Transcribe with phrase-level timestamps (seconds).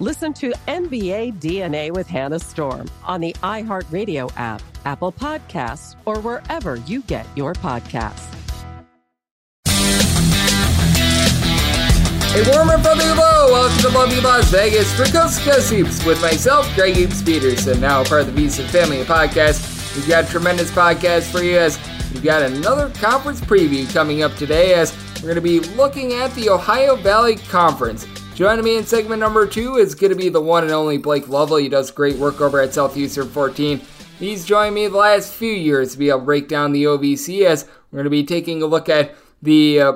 [0.00, 6.76] Listen to NBA DNA with Hannah Storm on the iHeartRadio app, Apple Podcasts, or wherever
[6.76, 8.32] you get your podcasts.
[12.30, 13.48] A warmer from below.
[13.50, 18.20] Welcome to lovely Las Vegas for Coast Coast with myself, Greg Hoops Peterson, now part
[18.20, 19.96] of the VSiN Family Podcast.
[19.96, 21.76] We've got a tremendous podcast for you as
[22.12, 26.32] we've got another conference preview coming up today as we're going to be looking at
[26.34, 28.06] the Ohio Valley Conference.
[28.38, 31.26] Joining me in segment number two is going to be the one and only Blake
[31.26, 31.56] Lovell.
[31.56, 33.80] He does great work over at Southeastern 14.
[34.20, 37.44] He's joined me the last few years to be able to break down the OVC
[37.44, 39.92] as we're going to be taking a look at the uh,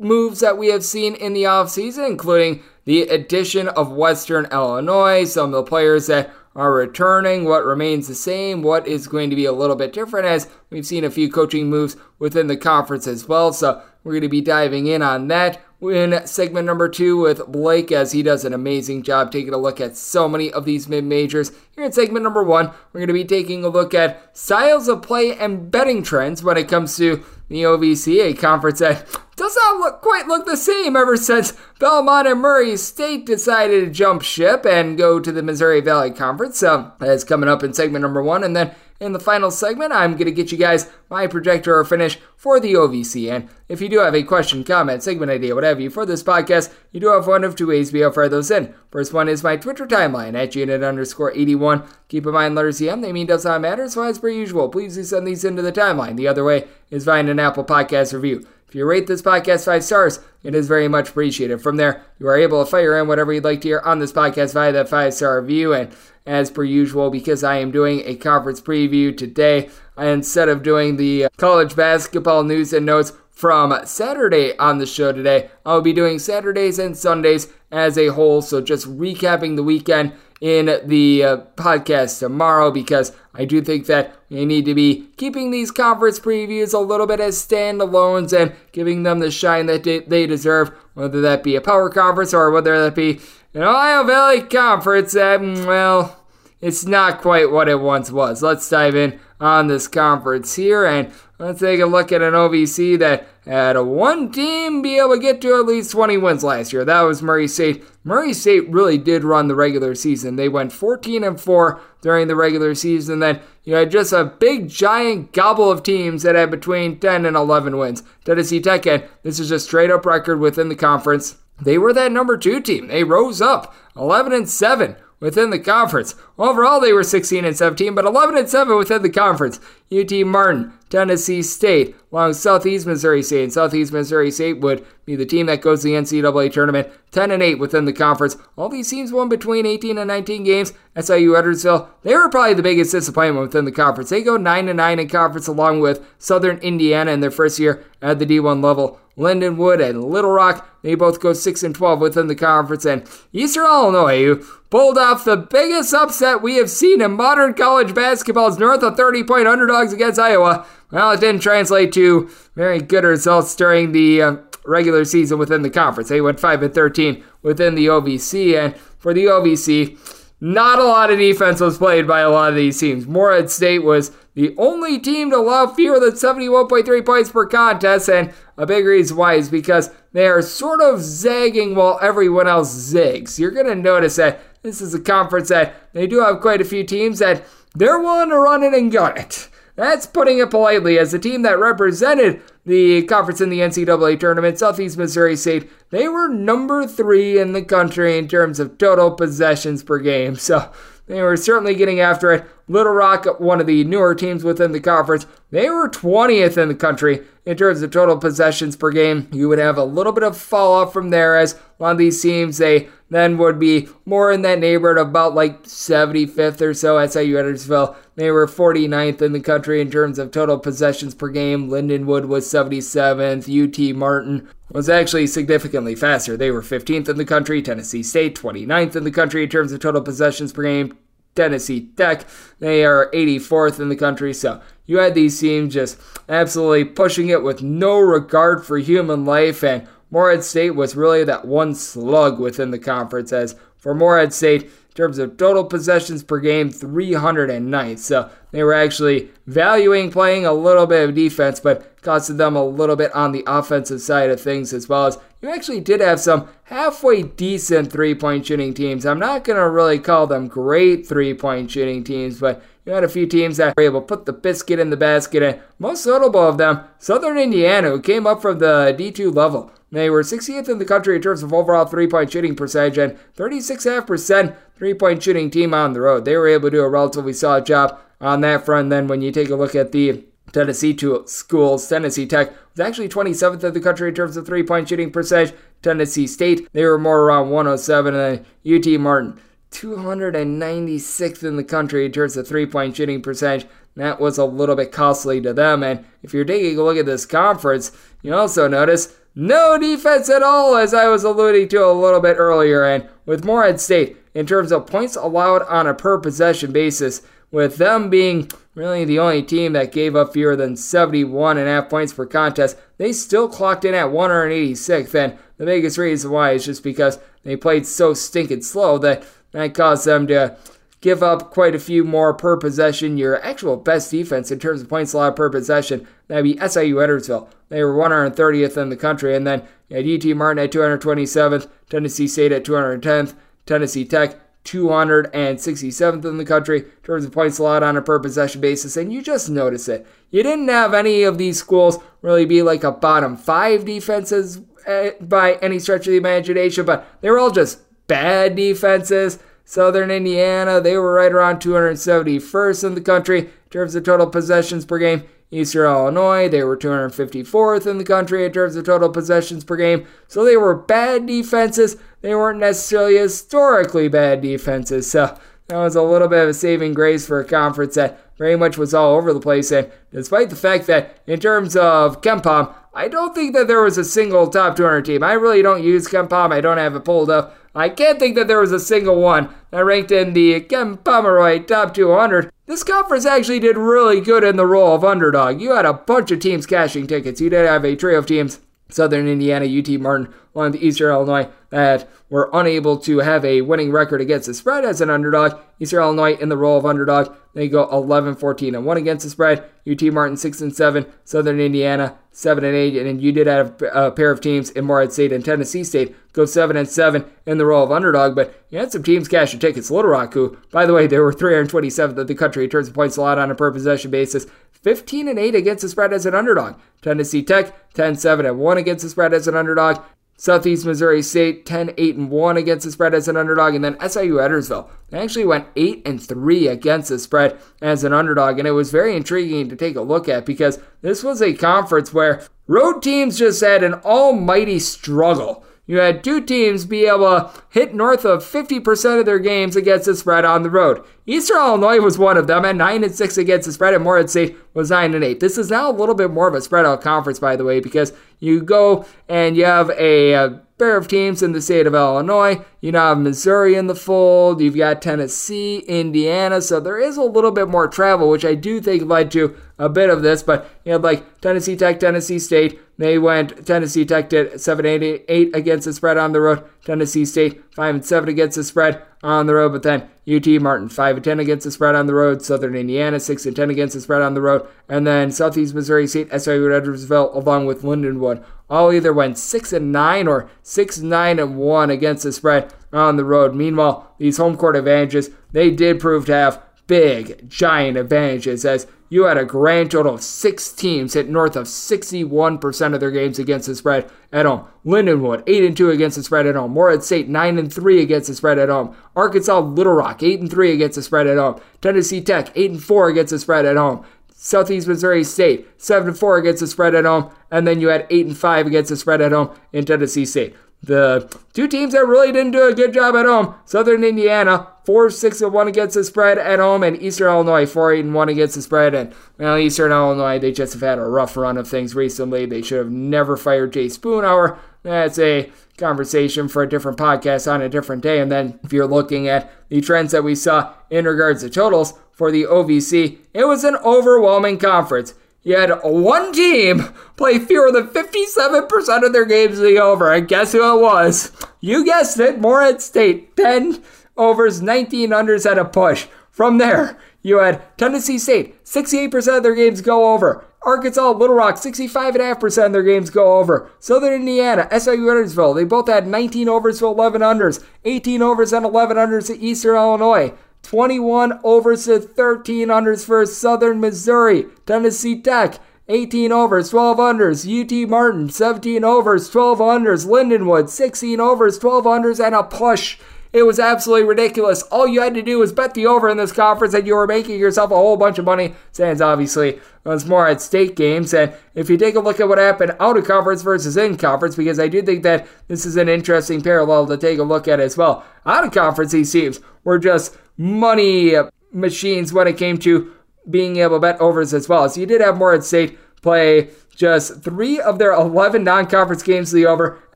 [0.00, 5.54] moves that we have seen in the offseason, including the addition of Western Illinois, some
[5.54, 9.44] of the players that are returning, what remains the same, what is going to be
[9.44, 13.28] a little bit different, as we've seen a few coaching moves within the conference as
[13.28, 13.52] well.
[13.52, 17.92] So we're going to be diving in on that in segment number two with Blake,
[17.92, 21.04] as he does an amazing job taking a look at so many of these mid
[21.04, 21.52] majors.
[21.74, 25.02] Here in segment number one, we're going to be taking a look at styles of
[25.02, 29.78] play and betting trends when it comes to the OVC, a conference that does not
[29.78, 34.64] look quite look the same ever since Belmont and Murray State decided to jump ship
[34.64, 36.58] and go to the Missouri Valley Conference.
[36.58, 40.12] So that's coming up in segment number one, and then in the final segment, I'm
[40.12, 43.30] going to get you guys my projector or finish for the OVC.
[43.30, 46.72] And if you do have a question, comment, segment idea, whatever you for this podcast,
[46.92, 48.74] you do have one of two ways to be able to fire those in.
[48.90, 51.82] First one is my Twitter timeline at unit underscore 81.
[52.08, 53.88] Keep in mind, letters EM, they mean does not matter.
[53.88, 56.16] So as per usual, please do send these into the timeline.
[56.16, 58.46] The other way is via an Apple Podcast review.
[58.68, 61.62] If you rate this podcast five stars, it is very much appreciated.
[61.62, 64.12] From there, you are able to fire in whatever you'd like to hear on this
[64.12, 65.72] podcast via that five star review.
[65.72, 65.94] And
[66.26, 71.28] as per usual, because I am doing a conference preview today, instead of doing the
[71.36, 76.78] college basketball news and notes from Saturday on the show today, I'll be doing Saturdays
[76.78, 78.42] and Sundays as a whole.
[78.42, 84.14] So just recapping the weekend in the uh, podcast tomorrow because I do think that
[84.28, 89.02] we need to be keeping these conference previews a little bit as standalones and giving
[89.02, 92.94] them the shine that they deserve, whether that be a power conference or whether that
[92.94, 93.20] be
[93.54, 96.20] an Ohio Valley Conference that, mm, well,
[96.60, 98.42] it's not quite what it once was.
[98.42, 102.98] Let's dive in on this conference here and let's take a look at an OVC
[102.98, 106.84] that had one team be able to get to at least 20 wins last year.
[106.84, 107.84] That was Murray State.
[108.02, 110.36] Murray State really did run the regular season.
[110.36, 113.18] They went 14 and 4 during the regular season.
[113.18, 117.36] Then you had just a big giant gobble of teams that had between 10 and
[117.36, 118.02] 11 wins.
[118.24, 118.84] Tennessee Tech,
[119.22, 121.36] this is a straight up record within the conference.
[121.60, 122.88] They were that number two team.
[122.88, 126.14] They rose up 11 and 7 within the conference.
[126.38, 129.58] Overall, they were 16 and 17, but 11 and 7 within the conference.
[129.90, 133.44] UT Martin, Tennessee State, along with Southeast Missouri State.
[133.44, 137.30] And Southeast Missouri State would be the team that goes to the NCAA tournament, 10
[137.30, 138.36] and 8 within the conference.
[138.56, 140.74] All these teams won between 18 and 19 games.
[140.94, 144.10] SIU Edwardsville, they were probably the biggest disappointment within the conference.
[144.10, 147.84] They go 9 and 9 in conference, along with Southern Indiana in their first year
[148.02, 149.00] at the D1 level.
[149.16, 152.84] Lindenwood and Little Rock, they both go 6 and 12 within the conference.
[152.84, 157.94] And Eastern Illinois, who pulled off the biggest upset we have seen in modern college
[157.94, 160.66] basketball's north of 30 point underdogs against Iowa.
[160.90, 165.70] Well, it didn't translate to very good results during the uh, regular season within the
[165.70, 166.08] conference.
[166.08, 168.56] They went 5 and 13 within the OVC.
[168.56, 169.98] And for the OVC,
[170.40, 173.06] not a lot of defense was played by a lot of these teams.
[173.06, 178.32] Morehead State was the only team to allow fewer than 71.3 points per contest, and
[178.56, 183.38] a big reason why is because they are sort of zagging while everyone else zigs.
[183.38, 186.64] You're going to notice that this is a conference that they do have quite a
[186.64, 189.48] few teams that they're willing to run it and gun it.
[189.76, 194.58] That's putting it politely, as the team that represented the conference in the NCAA tournament,
[194.58, 199.82] Southeast Missouri State, they were number three in the country in terms of total possessions
[199.82, 200.36] per game.
[200.36, 200.70] So
[201.06, 202.46] they were certainly getting after it.
[202.66, 206.74] Little Rock, one of the newer teams within the conference, they were 20th in the
[206.74, 209.28] country in terms of total possessions per game.
[209.30, 212.20] You would have a little bit of fall off from there as lot of these
[212.20, 217.04] teams, they then would be more in that neighborhood about like 75th or so.
[217.06, 221.68] SIU Edwardsville, they were 49th in the country in terms of total possessions per game.
[221.68, 223.46] Lindenwood was 77th.
[223.48, 226.36] UT Martin was actually significantly faster.
[226.36, 227.62] They were 15th in the country.
[227.62, 230.96] Tennessee State, 29th in the country in terms of total possessions per game.
[231.34, 232.24] Tennessee Tech,
[232.58, 234.32] they are 84th in the country.
[234.32, 239.62] So you had these teams just absolutely pushing it with no regard for human life.
[239.62, 243.32] And Morehead State was really that one slug within the conference.
[243.32, 247.96] As for Morehead State, in terms of total possessions per game, 309.
[247.96, 252.64] So they were actually valuing playing a little bit of defense, but costed them a
[252.64, 256.20] little bit on the offensive side of things as well as you actually did have
[256.20, 259.04] some halfway decent three point shooting teams.
[259.04, 263.04] I'm not going to really call them great three point shooting teams, but you had
[263.04, 266.06] a few teams that were able to put the biscuit in the basket, and most
[266.06, 269.72] notable of them, Southern Indiana, who came up from the D2 level.
[269.90, 273.16] They were 60th in the country in terms of overall three point shooting percentage and
[273.36, 276.24] 36.5% three point shooting team on the road.
[276.24, 278.90] They were able to do a relatively solid job on that front.
[278.90, 283.08] Then, when you take a look at the Tennessee two schools, Tennessee Tech was actually
[283.08, 285.54] 27th in the country in terms of three point shooting percentage.
[285.80, 289.40] Tennessee State, they were more around 107, and then UT Martin.
[289.74, 293.66] 296th in the country in terms of three point shooting percentage.
[293.96, 295.82] That was a little bit costly to them.
[295.82, 297.92] And if you're taking a look at this conference,
[298.22, 302.36] you also notice no defense at all, as I was alluding to a little bit
[302.38, 302.84] earlier.
[302.84, 307.76] And with Morehead State, in terms of points allowed on a per possession basis, with
[307.76, 311.88] them being really the only team that gave up fewer than 71 and a half
[311.88, 315.14] points per contest, they still clocked in at 186th.
[315.14, 319.72] And the biggest reason why is just because they played so stinking slow that that
[319.72, 320.56] caused them to
[321.00, 323.16] give up quite a few more per possession.
[323.16, 327.48] Your actual best defense in terms of points allowed per possession, that'd be SIU Edwardsville.
[327.68, 329.36] They were 130th in the country.
[329.36, 333.34] And then you had UT Martin at 227th, Tennessee State at 210th,
[333.64, 338.60] Tennessee Tech 267th in the country in terms of points allowed on a per possession
[338.60, 340.06] basis, and you just notice it.
[340.30, 345.10] You didn't have any of these schools really be like a bottom five defenses eh,
[345.20, 349.38] by any stretch of the imagination, but they were all just bad defenses.
[349.64, 354.84] Southern Indiana, they were right around 271st in the country in terms of total possessions
[354.84, 355.24] per game.
[355.50, 360.06] Eastern Illinois, they were 254th in the country in terms of total possessions per game.
[360.26, 361.96] So they were bad defenses.
[362.22, 365.10] They weren't necessarily historically bad defenses.
[365.10, 368.56] So that was a little bit of a saving grace for a conference that very
[368.56, 369.70] much was all over the place.
[369.70, 373.96] And despite the fact that, in terms of KenPom, I don't think that there was
[373.96, 375.22] a single top 200 team.
[375.22, 376.52] I really don't use KenPom.
[376.52, 377.56] I don't have it pulled up.
[377.74, 381.64] I can't think that there was a single one that ranked in the Ken Pomeroy
[381.64, 382.52] top 200.
[382.66, 385.60] This conference actually did really good in the role of underdog.
[385.60, 387.40] You had a bunch of teams cashing tickets.
[387.40, 391.48] You did have a trio of teams Southern Indiana, UT Martin, along with Eastern Illinois
[391.70, 395.58] that were unable to have a winning record against the spread as an underdog.
[395.80, 397.34] Eastern Illinois in the role of underdog.
[397.54, 399.64] They go 11 14 and 1 against the spread.
[399.90, 401.06] UT Martin 6 and 7.
[401.24, 402.96] Southern Indiana 7 and 8.
[402.96, 406.14] And then you did have a pair of teams in Morehead State and Tennessee State
[406.32, 408.34] go 7 and 7 in the role of underdog.
[408.34, 409.90] But you had some teams cash your tickets.
[409.90, 412.94] Little Rock, who, by the way, they were 327th in the country in terms of
[412.94, 414.46] points allowed on a per possession basis.
[414.84, 416.74] 15 and 8 against the spread as an underdog.
[417.02, 420.02] Tennessee Tech 10 7 and 1 against the spread as an underdog.
[420.36, 423.96] Southeast Missouri State 10 8 and 1 against the spread as an underdog and then
[424.00, 428.66] SIU Edwardsville they actually went 8 and 3 against the spread as an underdog and
[428.66, 432.42] it was very intriguing to take a look at because this was a conference where
[432.66, 437.94] road teams just had an almighty struggle you had two teams be able to hit
[437.94, 441.04] north of 50% of their games against the spread on the road.
[441.26, 444.28] Eastern Illinois was one of them at 9 and 6 against the spread, and Morehead
[444.28, 445.40] State was 9 and 8.
[445.40, 447.80] This is now a little bit more of a spread out conference, by the way,
[447.80, 451.94] because you go and you have a, a pair of teams in the state of
[451.94, 452.62] Illinois.
[452.80, 454.60] You now have Missouri in the fold.
[454.60, 456.60] You've got Tennessee, Indiana.
[456.60, 459.88] So there is a little bit more travel, which I do think led to a
[459.88, 460.42] bit of this.
[460.42, 462.80] But you had like Tennessee Tech, Tennessee State.
[462.98, 466.64] They went Tennessee Tech did 7 8, 8 against the spread on the road.
[466.84, 469.72] Tennessee State 5 and 7 against the spread on the road.
[469.72, 472.42] But then UT Martin 5 and 10 against the spread on the road.
[472.42, 474.66] Southern Indiana 6 and 10 against the spread on the road.
[474.88, 479.92] And then Southeast Missouri State, SIU Edwardsville, along with Lindenwood all either went 6 and
[479.92, 483.54] 9 or 6 9 and 1 against the spread on the road.
[483.54, 489.26] Meanwhile, these home court advantages, they did prove to have big, giant advantages as you
[489.26, 493.68] had a grand total of six teams hit north of 61% of their games against
[493.68, 494.66] the spread at home.
[494.84, 496.72] Lindenwood, 8 and 2 against the spread at home.
[496.72, 498.96] Morehead State, 9 and 3 against the spread at home.
[499.14, 501.60] Arkansas Little Rock, 8 and 3 against the spread at home.
[501.80, 504.04] Tennessee Tech, 8 and 4 against the spread at home.
[504.34, 507.30] Southeast Missouri State, 7 and 4 against the spread at home.
[507.52, 510.56] And then you had 8 and 5 against the spread at home in Tennessee State.
[510.82, 515.10] The two teams that really didn't do a good job at home, Southern Indiana, 4
[515.10, 518.28] 6 and 1 against the spread at home, and Eastern Illinois, 4 8 and 1
[518.28, 518.94] against the spread.
[518.94, 522.46] And, well, Eastern Illinois, they just have had a rough run of things recently.
[522.46, 524.58] They should have never fired Jay Spoonhour.
[524.82, 528.20] That's a conversation for a different podcast on a different day.
[528.20, 531.94] And then if you're looking at the trends that we saw in regards to totals
[532.12, 535.14] for the OVC, it was an overwhelming conference.
[535.42, 540.26] You had one team play fewer than 57% of their games in the over, and
[540.26, 541.32] guess who it was?
[541.60, 543.36] You guessed it, Morehead State.
[543.36, 543.82] 10
[544.16, 546.06] overs, 19 unders at a push.
[546.30, 550.44] From there, you had Tennessee State, 68% of their games go over.
[550.62, 553.70] Arkansas, Little Rock, 65.5% of their games go over.
[553.78, 558.64] Southern Indiana, SIU Edwardsville, they both had 19 overs to 11 unders, 18 overs and
[558.64, 560.32] 11 unders to Eastern Illinois.
[560.62, 564.46] 21 overs to 13 unders for Southern Missouri.
[564.66, 567.44] Tennessee Tech, 18 overs, 12 unders.
[567.44, 570.06] UT Martin, 17 overs, 12 unders.
[570.06, 572.98] Lindenwood, 16 overs, 12 unders, and a push.
[573.34, 574.62] It was absolutely ridiculous.
[574.70, 577.08] All you had to do was bet the over in this conference, and you were
[577.08, 578.54] making yourself a whole bunch of money.
[578.70, 581.12] Sans obviously was Morehead State games.
[581.12, 584.36] And if you take a look at what happened out of conference versus in conference,
[584.36, 587.58] because I do think that this is an interesting parallel to take a look at
[587.58, 588.04] as well.
[588.24, 591.14] Out of conference, these teams were just money
[591.52, 592.92] machines when it came to
[593.28, 594.68] being able to bet overs as well.
[594.68, 599.30] So you did have Morehead State play just three of their 11 non conference games
[599.30, 599.82] to the over.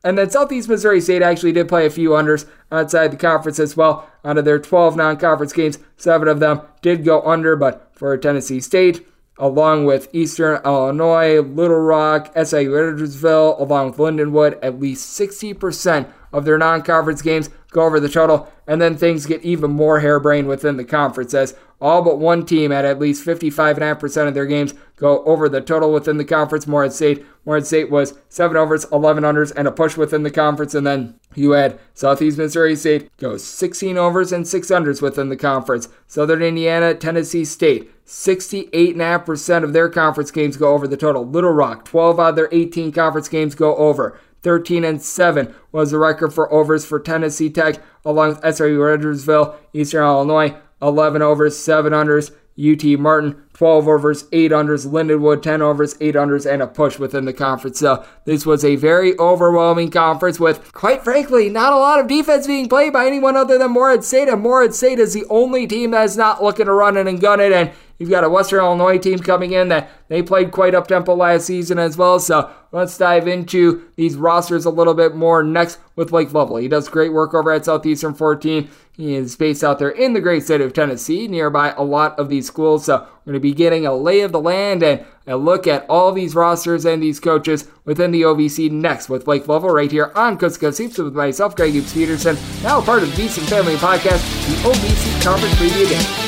[0.05, 3.77] And then Southeast Missouri State actually did play a few unders outside the conference as
[3.77, 4.09] well.
[4.25, 7.57] Out of their 12 non conference games, seven of them did go under.
[7.57, 9.07] But for Tennessee State,
[9.39, 16.45] along with Eastern Illinois, Little Rock, SIU Edwardsville, along with Lindenwood, at least 60% of
[16.45, 20.49] their non conference games go over the total, and then things get even more harebrained
[20.49, 24.75] within the conference as all but one team at at least 55.5% of their games
[24.97, 26.67] go over the total within the conference.
[26.67, 27.25] Morehead State.
[27.49, 30.75] Morehead State was 7 overs, 11 unders, and a push within the conference.
[30.75, 35.37] And then you had Southeast Missouri State go 16 overs and 6 unders within the
[35.37, 35.89] conference.
[36.07, 41.27] Southern Indiana, Tennessee State, 68.5% of their conference games go over the total.
[41.27, 44.21] Little Rock, 12 out of their 18 conference games go over.
[44.43, 49.57] 13 and 7 was the record for overs for Tennessee Tech, along with SIU Edwardsville,
[49.73, 52.31] Eastern Illinois, 11 overs, 7 unders.
[52.59, 54.87] UT Martin, 12 overs, 8 unders.
[54.87, 57.79] Lindenwood, 10 overs, 8 unders, and a push within the conference.
[57.79, 62.47] So this was a very overwhelming conference with, quite frankly, not a lot of defense
[62.47, 64.29] being played by anyone other than Morehead State.
[64.29, 67.21] And Morehead State is the only team that is not looking to run it and
[67.21, 67.53] gun it.
[67.53, 71.15] And You've got a Western Illinois team coming in that they played quite up tempo
[71.15, 72.21] last season as well.
[72.21, 76.59] So let's dive into these rosters a little bit more next with Blake Lovell.
[76.59, 78.71] He does great work over at Southeastern 14.
[78.93, 82.29] He is based out there in the great state of Tennessee, nearby a lot of
[82.29, 82.85] these schools.
[82.85, 85.85] So we're going to be getting a lay of the land and a look at
[85.89, 90.13] all these rosters and these coaches within the OVC next with Blake Lovell right here
[90.15, 94.23] on Coast Coast with myself, Greg Hoops Peterson, now part of the VSiN Family Podcast,
[94.47, 96.28] the OVC Conference Preview Day.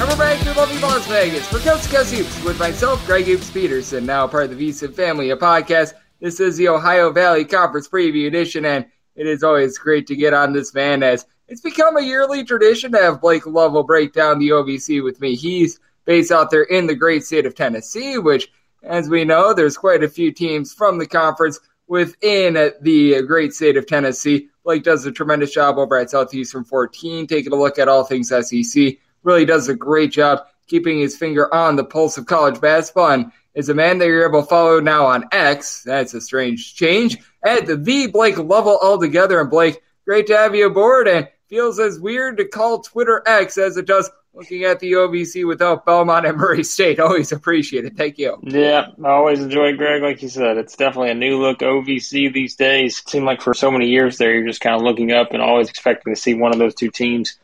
[0.00, 3.24] And we're back to lovely Las Vegas for Coast to Coast Hoops with myself, Greg
[3.24, 5.92] Hoops Peterson, now part of the VSiN family of podcasts.
[6.20, 8.86] This is the Ohio Valley Conference Preview Edition, and
[9.16, 12.92] it is always great to get on this man as it's become a yearly tradition
[12.92, 15.34] to have Blake Lovell break down the OVC with me.
[15.34, 18.52] He's based out there in the great state of Tennessee, which,
[18.84, 21.58] as we know, there's quite a few teams from the conference
[21.88, 24.48] within the great state of Tennessee.
[24.62, 28.28] Blake does a tremendous job over at Southeastern 14, taking a look at all things
[28.28, 33.10] SEC really does a great job keeping his finger on the pulse of college basketball
[33.10, 35.82] and is a man that you're able to follow now on X.
[35.84, 37.18] That's a strange change.
[37.44, 39.40] At the V Blake Lovell altogether.
[39.40, 43.58] And Blake, great to have you aboard and feels as weird to call Twitter X
[43.58, 47.00] as it does looking at the OVC without Belmont and Murray State.
[47.00, 47.96] Always appreciate it.
[47.96, 48.38] Thank you.
[48.42, 50.02] Yeah, I always enjoy Greg.
[50.02, 53.00] Like you said, it's definitely a new look OVC these days.
[53.00, 55.42] It seemed like for so many years there, you're just kind of looking up and
[55.42, 57.36] always expecting to see one of those two teams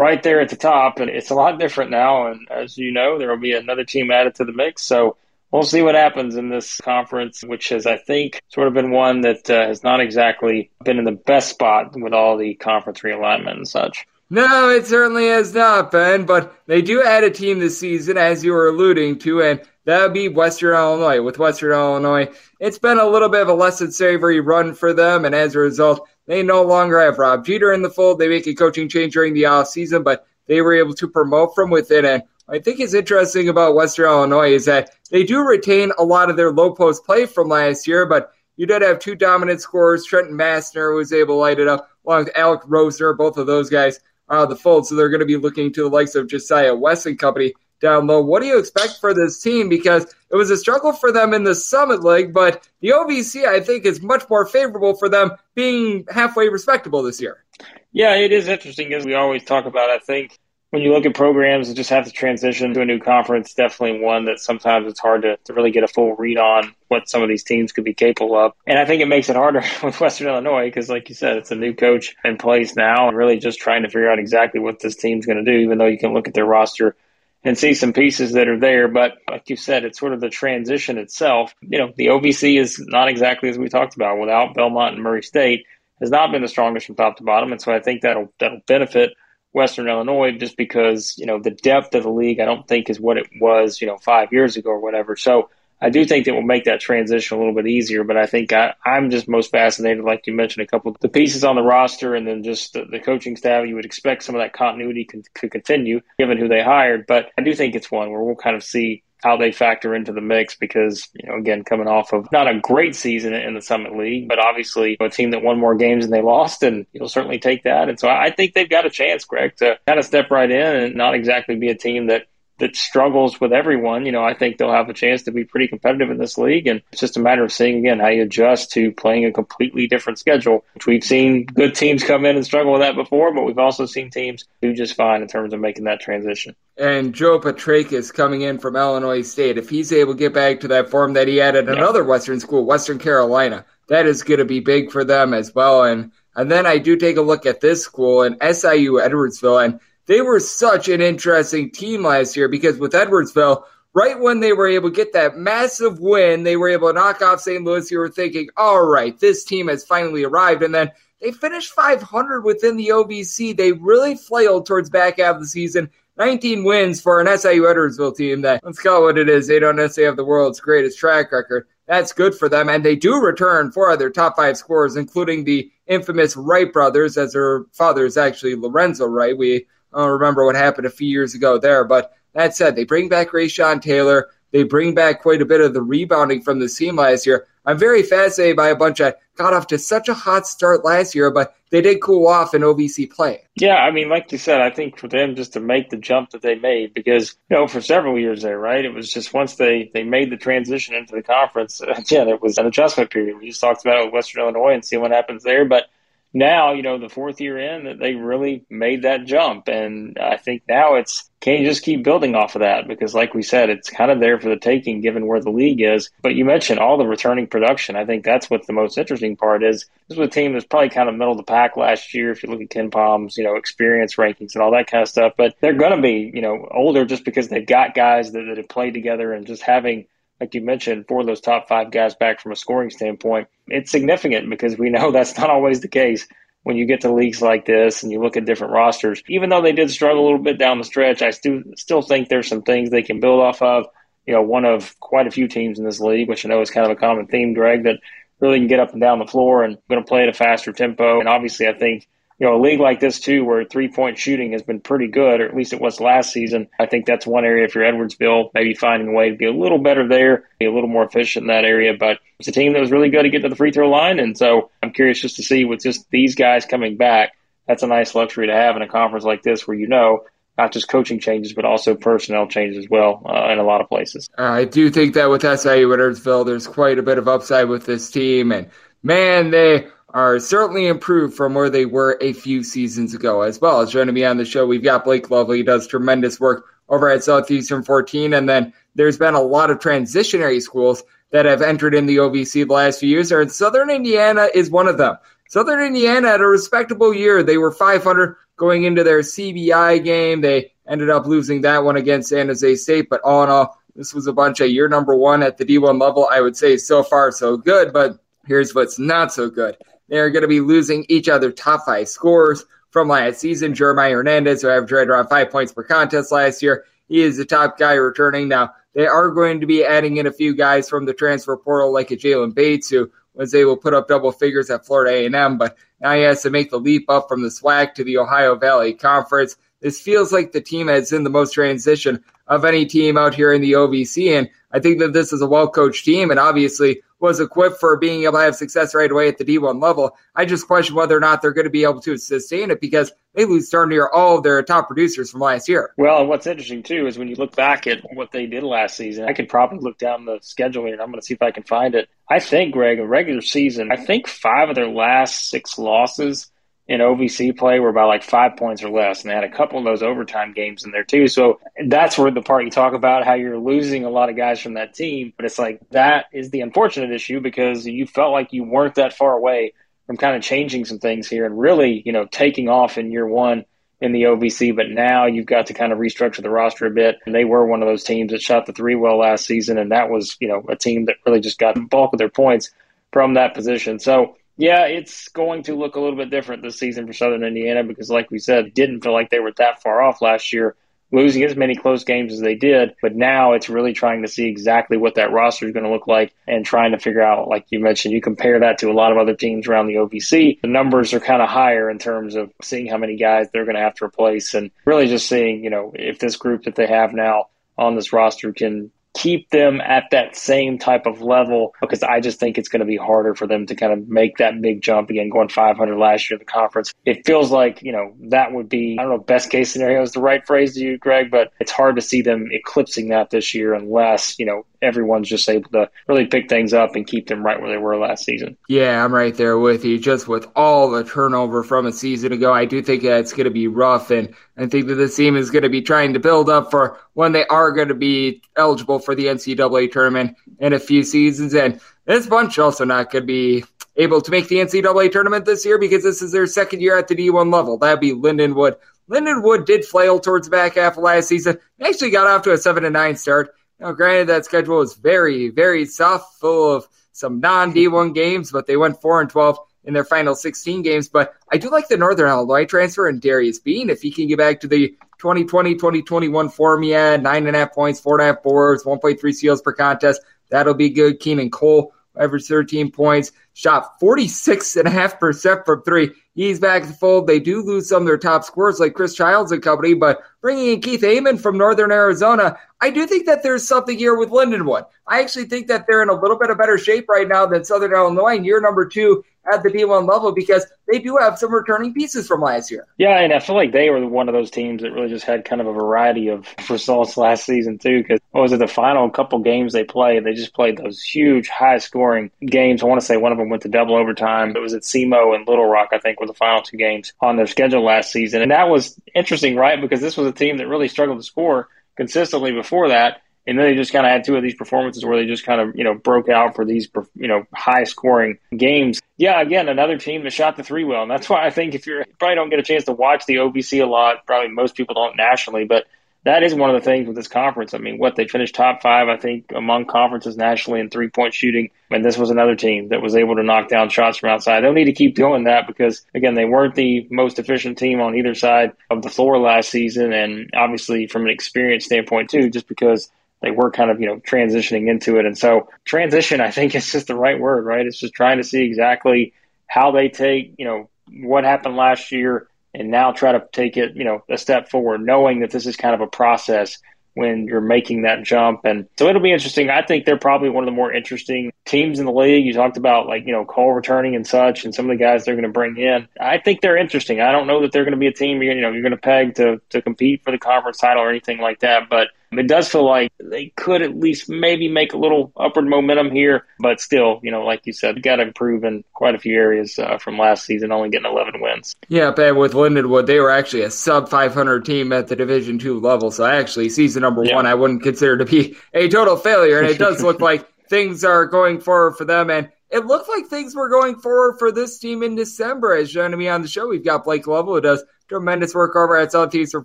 [0.00, 0.98] right there at the top.
[0.98, 2.28] And it's a lot different now.
[2.28, 4.82] And as you know, there will be another team added to the mix.
[4.82, 5.18] So
[5.52, 9.20] we'll see what happens in this conference, which has, I think, sort of been one
[9.20, 13.56] that uh, has not exactly been in the best spot with all the conference realignment
[13.56, 14.06] and such.
[14.30, 18.44] No, it certainly has not been, but they do add a team this season, as
[18.44, 21.20] you were alluding to, and that would be Western Illinois.
[21.20, 22.28] With Western Illinois,
[22.60, 25.56] it's been a little bit of a less than savory run for them, and as
[25.56, 28.20] a result, they no longer have Rob Jeter in the fold.
[28.20, 31.56] They make a coaching change during the off season, but they were able to promote
[31.56, 32.04] from within.
[32.04, 36.30] And I think is interesting about Western Illinois is that they do retain a lot
[36.30, 40.04] of their low post play from last year, but you did have two dominant scorers.
[40.04, 43.16] Trenton Massner was able to light it up, along with Alec Rosner.
[43.16, 45.72] Both of those guys are out of the fold, so they're going to be looking
[45.72, 48.20] to the likes of Josiah West and Company down low.
[48.20, 49.68] What do you expect for this team?
[49.68, 53.60] Because it was a struggle for them in the Summit League, but the OVC, I
[53.60, 57.44] think, is much more favorable for them being halfway respectable this year.
[57.92, 59.90] Yeah, it is interesting, as we always talk about.
[59.90, 60.38] I think
[60.70, 64.00] when you look at programs that just have to transition to a new conference, definitely
[64.00, 67.22] one that sometimes it's hard to, to really get a full read on what some
[67.22, 68.52] of these teams could be capable of.
[68.66, 71.50] And I think it makes it harder with Western Illinois because, like you said, it's
[71.50, 74.78] a new coach in place now and really just trying to figure out exactly what
[74.78, 76.94] this team's going to do, even though you can look at their roster
[77.42, 78.88] and see some pieces that are there.
[78.88, 81.54] But like you said, it's sort of the transition itself.
[81.60, 85.22] You know, the OVC is not exactly as we talked about without Belmont and Murray
[85.22, 85.64] State
[86.00, 88.60] has not been the strongest from top to bottom, and so I think that'll that'll
[88.66, 89.12] benefit
[89.52, 93.00] Western Illinois just because you know the depth of the league I don't think is
[93.00, 95.16] what it was you know five years ago or whatever.
[95.16, 95.50] So
[95.80, 98.52] I do think that will make that transition a little bit easier, but I think
[98.52, 101.62] I, am just most fascinated, like you mentioned, a couple of the pieces on the
[101.62, 103.66] roster and then just the, the coaching staff.
[103.66, 107.30] You would expect some of that continuity can, could continue given who they hired, but
[107.38, 110.20] I do think it's one where we'll kind of see how they factor into the
[110.20, 113.96] mix because, you know, again, coming off of not a great season in the Summit
[113.96, 117.38] League, but obviously a team that won more games than they lost, and you'll certainly
[117.38, 117.88] take that.
[117.88, 120.76] And so I think they've got a chance, Greg, to kind of step right in
[120.76, 122.26] and not exactly be a team that
[122.60, 125.68] that struggles with everyone, you know, I think they'll have a chance to be pretty
[125.68, 126.66] competitive in this league.
[126.66, 129.86] And it's just a matter of seeing again how you adjust to playing a completely
[129.86, 133.42] different schedule, which we've seen good teams come in and struggle with that before, but
[133.42, 136.54] we've also seen teams do just fine in terms of making that transition.
[136.76, 140.68] And Joe Petrakis coming in from Illinois State, if he's able to get back to
[140.68, 144.44] that form that he had at another Western school, Western Carolina, that is going to
[144.44, 145.84] be big for them as well.
[145.84, 149.80] And and then I do take a look at this school and SIU Edwardsville, and
[150.10, 153.62] they were such an interesting team last year because with Edwardsville,
[153.94, 157.22] right when they were able to get that massive win, they were able to knock
[157.22, 157.62] off St.
[157.62, 157.88] Louis.
[157.92, 160.64] You were thinking, all right, this team has finally arrived.
[160.64, 163.56] And then they finished 500 within the OVC.
[163.56, 165.88] They really flailed towards back half of the season.
[166.16, 169.60] 19 wins for an SIU Edwardsville team that, let's call it what it is, they
[169.60, 171.68] don't necessarily have the world's greatest track record.
[171.86, 172.68] That's good for them.
[172.68, 177.16] And they do return four of their top five scorers, including the infamous Wright brothers,
[177.16, 179.38] as their father is actually Lorenzo Wright.
[179.38, 181.84] We I don't remember what happened a few years ago there.
[181.84, 184.28] But that said, they bring back Ray'Sean Taylor.
[184.52, 187.46] They bring back quite a bit of the rebounding from the team last year.
[187.64, 191.14] I'm very fascinated by a bunch that got off to such a hot start last
[191.14, 193.46] year, but they did cool off in OVC play.
[193.54, 196.30] Yeah, I mean, like you said, I think for them just to make the jump
[196.30, 199.54] that they made, because you know, for several years there, right, it was just once
[199.54, 203.38] they they made the transition into the conference, yeah, there was an adjustment period.
[203.38, 205.84] We just talked about it Western Illinois and see what happens there, but
[206.32, 209.68] now, you know, the fourth year in, that they really made that jump.
[209.68, 212.86] And I think now it's can you just keep building off of that?
[212.86, 215.80] Because, like we said, it's kind of there for the taking given where the league
[215.80, 216.10] is.
[216.20, 217.96] But you mentioned all the returning production.
[217.96, 219.86] I think that's what the most interesting part is.
[220.08, 222.42] This was a team that's probably kind of middle of the pack last year if
[222.42, 225.32] you look at KenPom's, you know, experience rankings and all that kind of stuff.
[225.36, 228.58] But they're going to be, you know, older just because they've got guys that, that
[228.58, 230.06] have played together and just having
[230.40, 233.90] like you mentioned, four of those top five guys back from a scoring standpoint, it's
[233.90, 236.26] significant because we know that's not always the case
[236.62, 239.22] when you get to leagues like this and you look at different rosters.
[239.28, 242.28] Even though they did struggle a little bit down the stretch, I still still think
[242.28, 243.86] there's some things they can build off of.
[244.26, 246.70] You know, one of quite a few teams in this league, which I know is
[246.70, 247.96] kind of a common theme, Greg, that
[248.38, 250.72] really can get up and down the floor and going to play at a faster
[250.72, 251.20] tempo.
[251.20, 252.06] And obviously, I think
[252.40, 255.42] you know, a league like this too, where three point shooting has been pretty good,
[255.42, 256.68] or at least it was last season.
[256.80, 259.52] I think that's one area if you're Edwardsville, maybe finding a way to be a
[259.52, 261.92] little better there, be a little more efficient in that area.
[262.00, 264.18] But it's a team that was really good to get to the free throw line,
[264.18, 267.32] and so I'm curious just to see with just these guys coming back.
[267.68, 270.24] That's a nice luxury to have in a conference like this, where you know
[270.56, 273.88] not just coaching changes, but also personnel changes as well uh, in a lot of
[273.88, 274.30] places.
[274.38, 278.10] I do think that with SIU Edwardsville, there's quite a bit of upside with this
[278.10, 278.70] team, and
[279.02, 283.80] man, they are certainly improved from where they were a few seasons ago as well.
[283.80, 287.08] As joining me on the show, we've got Blake Lovell, he does tremendous work over
[287.08, 288.34] at Southeastern 14.
[288.34, 292.66] And then there's been a lot of transitionary schools that have entered in the OVC
[292.66, 295.16] the last few years, and Southern Indiana is one of them.
[295.48, 297.42] Southern Indiana had a respectable year.
[297.42, 300.40] They were 500 going into their CBI game.
[300.40, 304.14] They ended up losing that one against San Jose State, but all in all, this
[304.14, 306.28] was a bunch of year number one at the D1 level.
[306.30, 309.76] I would say so far so good, but here's what's not so good.
[310.10, 313.74] They're going to be losing each other top five scores from last season.
[313.74, 317.44] Jeremiah Hernandez, who averaged right around five points per contest last year, he is the
[317.44, 318.48] top guy returning.
[318.48, 321.92] Now, they are going to be adding in a few guys from the transfer portal,
[321.92, 325.56] like a Jalen Bates, who was able to put up double figures at Florida A&M,
[325.56, 328.56] but now he has to make the leap up from the SWAC to the Ohio
[328.56, 329.56] Valley Conference.
[329.80, 333.52] This feels like the team has in the most transition of any team out here
[333.52, 337.40] in the OVC, and I think that this is a well-coached team, and obviously was
[337.40, 340.16] equipped for being able to have success right away at the D1 level.
[340.34, 343.12] I just question whether or not they're going to be able to sustain it because
[343.34, 345.92] they lose darn near all of their top producers from last year.
[345.96, 349.26] Well, what's interesting too is when you look back at what they did last season,
[349.26, 351.50] I could probably look down the schedule here and I'm going to see if I
[351.50, 352.08] can find it.
[352.28, 356.50] I think, Greg, a regular season, I think five of their last six losses
[356.90, 359.78] in OVC play were by like five points or less, and they had a couple
[359.78, 361.28] of those overtime games in there too.
[361.28, 364.58] So that's where the part you talk about how you're losing a lot of guys
[364.60, 368.52] from that team, but it's like that is the unfortunate issue because you felt like
[368.52, 369.72] you weren't that far away
[370.08, 373.24] from kind of changing some things here and really, you know, taking off in year
[373.24, 373.64] one
[374.00, 377.18] in the OVC, but now you've got to kind of restructure the roster a bit.
[377.24, 379.92] And they were one of those teams that shot the three well last season, and
[379.92, 382.72] that was, you know, a team that really just got the bulk of their points
[383.12, 384.00] from that position.
[384.00, 387.82] So yeah, it's going to look a little bit different this season for Southern Indiana
[387.82, 390.76] because, like we said, didn't feel like they were that far off last year,
[391.10, 392.94] losing as many close games as they did.
[393.00, 396.06] But now it's really trying to see exactly what that roster is going to look
[396.06, 399.12] like and trying to figure out, like you mentioned, you compare that to a lot
[399.12, 400.60] of other teams around the OVC.
[400.60, 403.76] The numbers are kind of higher in terms of seeing how many guys they're going
[403.76, 406.86] to have to replace and really just seeing, you know, if this group that they
[406.86, 407.46] have now
[407.78, 412.38] on this roster can keep them at that same type of level because I just
[412.38, 415.10] think it's going to be harder for them to kind of make that big jump
[415.10, 416.94] again, going 500 last year in the conference.
[417.04, 420.12] It feels like, you know, that would be, I don't know, best case scenario is
[420.12, 423.54] the right phrase to you, Greg, but it's hard to see them eclipsing that this
[423.54, 427.44] year unless, you know, everyone's just able to really pick things up and keep them
[427.44, 428.56] right where they were last season.
[428.68, 429.98] Yeah, I'm right there with you.
[429.98, 433.50] Just with all the turnover from a season ago, I do think that's going to
[433.50, 434.10] be rough.
[434.10, 436.98] And I think that this team is going to be trying to build up for
[437.14, 441.54] when they are going to be eligible for the NCAA tournament in a few seasons.
[441.54, 443.64] And this bunch also not going to be
[443.96, 447.08] able to make the NCAA tournament this year because this is their second year at
[447.08, 447.76] the D1 level.
[447.78, 448.76] That'd be Lindenwood.
[449.10, 451.58] Lindenwood did flail towards the back half of last season.
[451.78, 453.54] They actually got off to a seven and nine start.
[453.80, 458.66] Now, granted, that schedule was very, very soft, full of some non D1 games, but
[458.66, 461.08] they went four and twelve in their final 16 games.
[461.08, 463.88] But I do like the Northern Illinois transfer and Darius Bean.
[463.88, 464.88] If he can get back to the
[465.18, 469.34] 2020 2021 form had, nine and a half points, four and a half boards, 1.3
[469.34, 471.18] steals per contest, that'll be good.
[471.18, 476.10] Keenon Cole averaged 13 points, shot 46.5% from three.
[476.34, 477.26] He's back to the fold.
[477.26, 480.68] They do lose some of their top scorers like Chris Childs and company, but bringing
[480.68, 484.86] in Keith Amon from Northern Arizona, I do think that there's something here with Lindenwood.
[485.06, 487.64] I actually think that they're in a little bit of better shape right now than
[487.64, 491.52] Southern Illinois in year number two at the D1 level because they do have some
[491.52, 492.86] returning pieces from last year.
[492.98, 495.44] Yeah, and I feel like they were one of those teams that really just had
[495.44, 498.02] kind of a variety of results last season too.
[498.02, 500.24] Because what was it, the final couple games they played?
[500.24, 502.82] They just played those huge, high-scoring games.
[502.82, 504.56] I want to say one of them went to double overtime.
[504.56, 507.36] It was at SEMO and Little Rock, I think, were the final two games on
[507.36, 509.80] their schedule last season, and that was interesting, right?
[509.80, 513.66] Because this was a team that really struggled to score consistently before that and then
[513.66, 515.82] they just kind of had two of these performances where they just kind of, you
[515.82, 519.00] know, broke out for these, you know, high scoring games.
[519.16, 521.02] Yeah, again, another team that shot the three well.
[521.02, 523.26] And that's why I think if you're, you probably don't get a chance to watch
[523.26, 525.86] the OVC a lot, probably most people don't nationally, but
[526.22, 527.74] that is one of the things with this conference.
[527.74, 531.34] I mean, what they finished top five, I think, among conferences nationally in three point
[531.34, 531.70] shooting.
[531.90, 534.60] And this was another team that was able to knock down shots from outside.
[534.60, 538.14] They'll need to keep doing that because, again, they weren't the most efficient team on
[538.14, 540.12] either side of the floor last season.
[540.12, 543.10] And obviously, from an experience standpoint, too, just because
[543.42, 545.26] they were kind of you know transitioning into it.
[545.26, 547.86] And so transition i think is just the right word right?
[547.86, 549.32] It's just trying to see exactly
[549.66, 550.88] how they take you know
[551.22, 555.00] what happened last year and now try to take it you know a step forward
[555.00, 556.78] knowing that this is kind of a process
[557.14, 558.64] when you're making that jump.
[558.64, 559.68] And so it'll be interesting.
[559.68, 562.44] I think they're probably one of the more interesting teams in the league.
[562.44, 565.24] You talked about like you know cole returning and such and some of the guys
[565.24, 566.08] they're going to bring in.
[566.20, 567.20] I think they're interesting.
[567.20, 568.92] I don't know that they're going to be a team you're, you know you're going
[568.92, 572.46] to peg to to compete for the conference title or anything like that but it
[572.46, 576.80] does feel like they could at least maybe make a little upward momentum here, but
[576.80, 579.98] still, you know, like you said, got to improve in quite a few areas uh,
[579.98, 581.74] from last season, only getting 11 wins.
[581.88, 585.80] Yeah, but with Lindenwood, they were actually a sub 500 team at the Division two
[585.80, 586.12] level.
[586.12, 587.34] So actually, season number yeah.
[587.34, 591.02] one, I wouldn't consider to be a total failure, and it does look like things
[591.02, 592.30] are going forward for them.
[592.30, 595.74] And it looked like things were going forward for this team in December.
[595.74, 598.96] As joining me on the show, we've got Blake Lovell, who does tremendous work over
[598.96, 599.64] at South for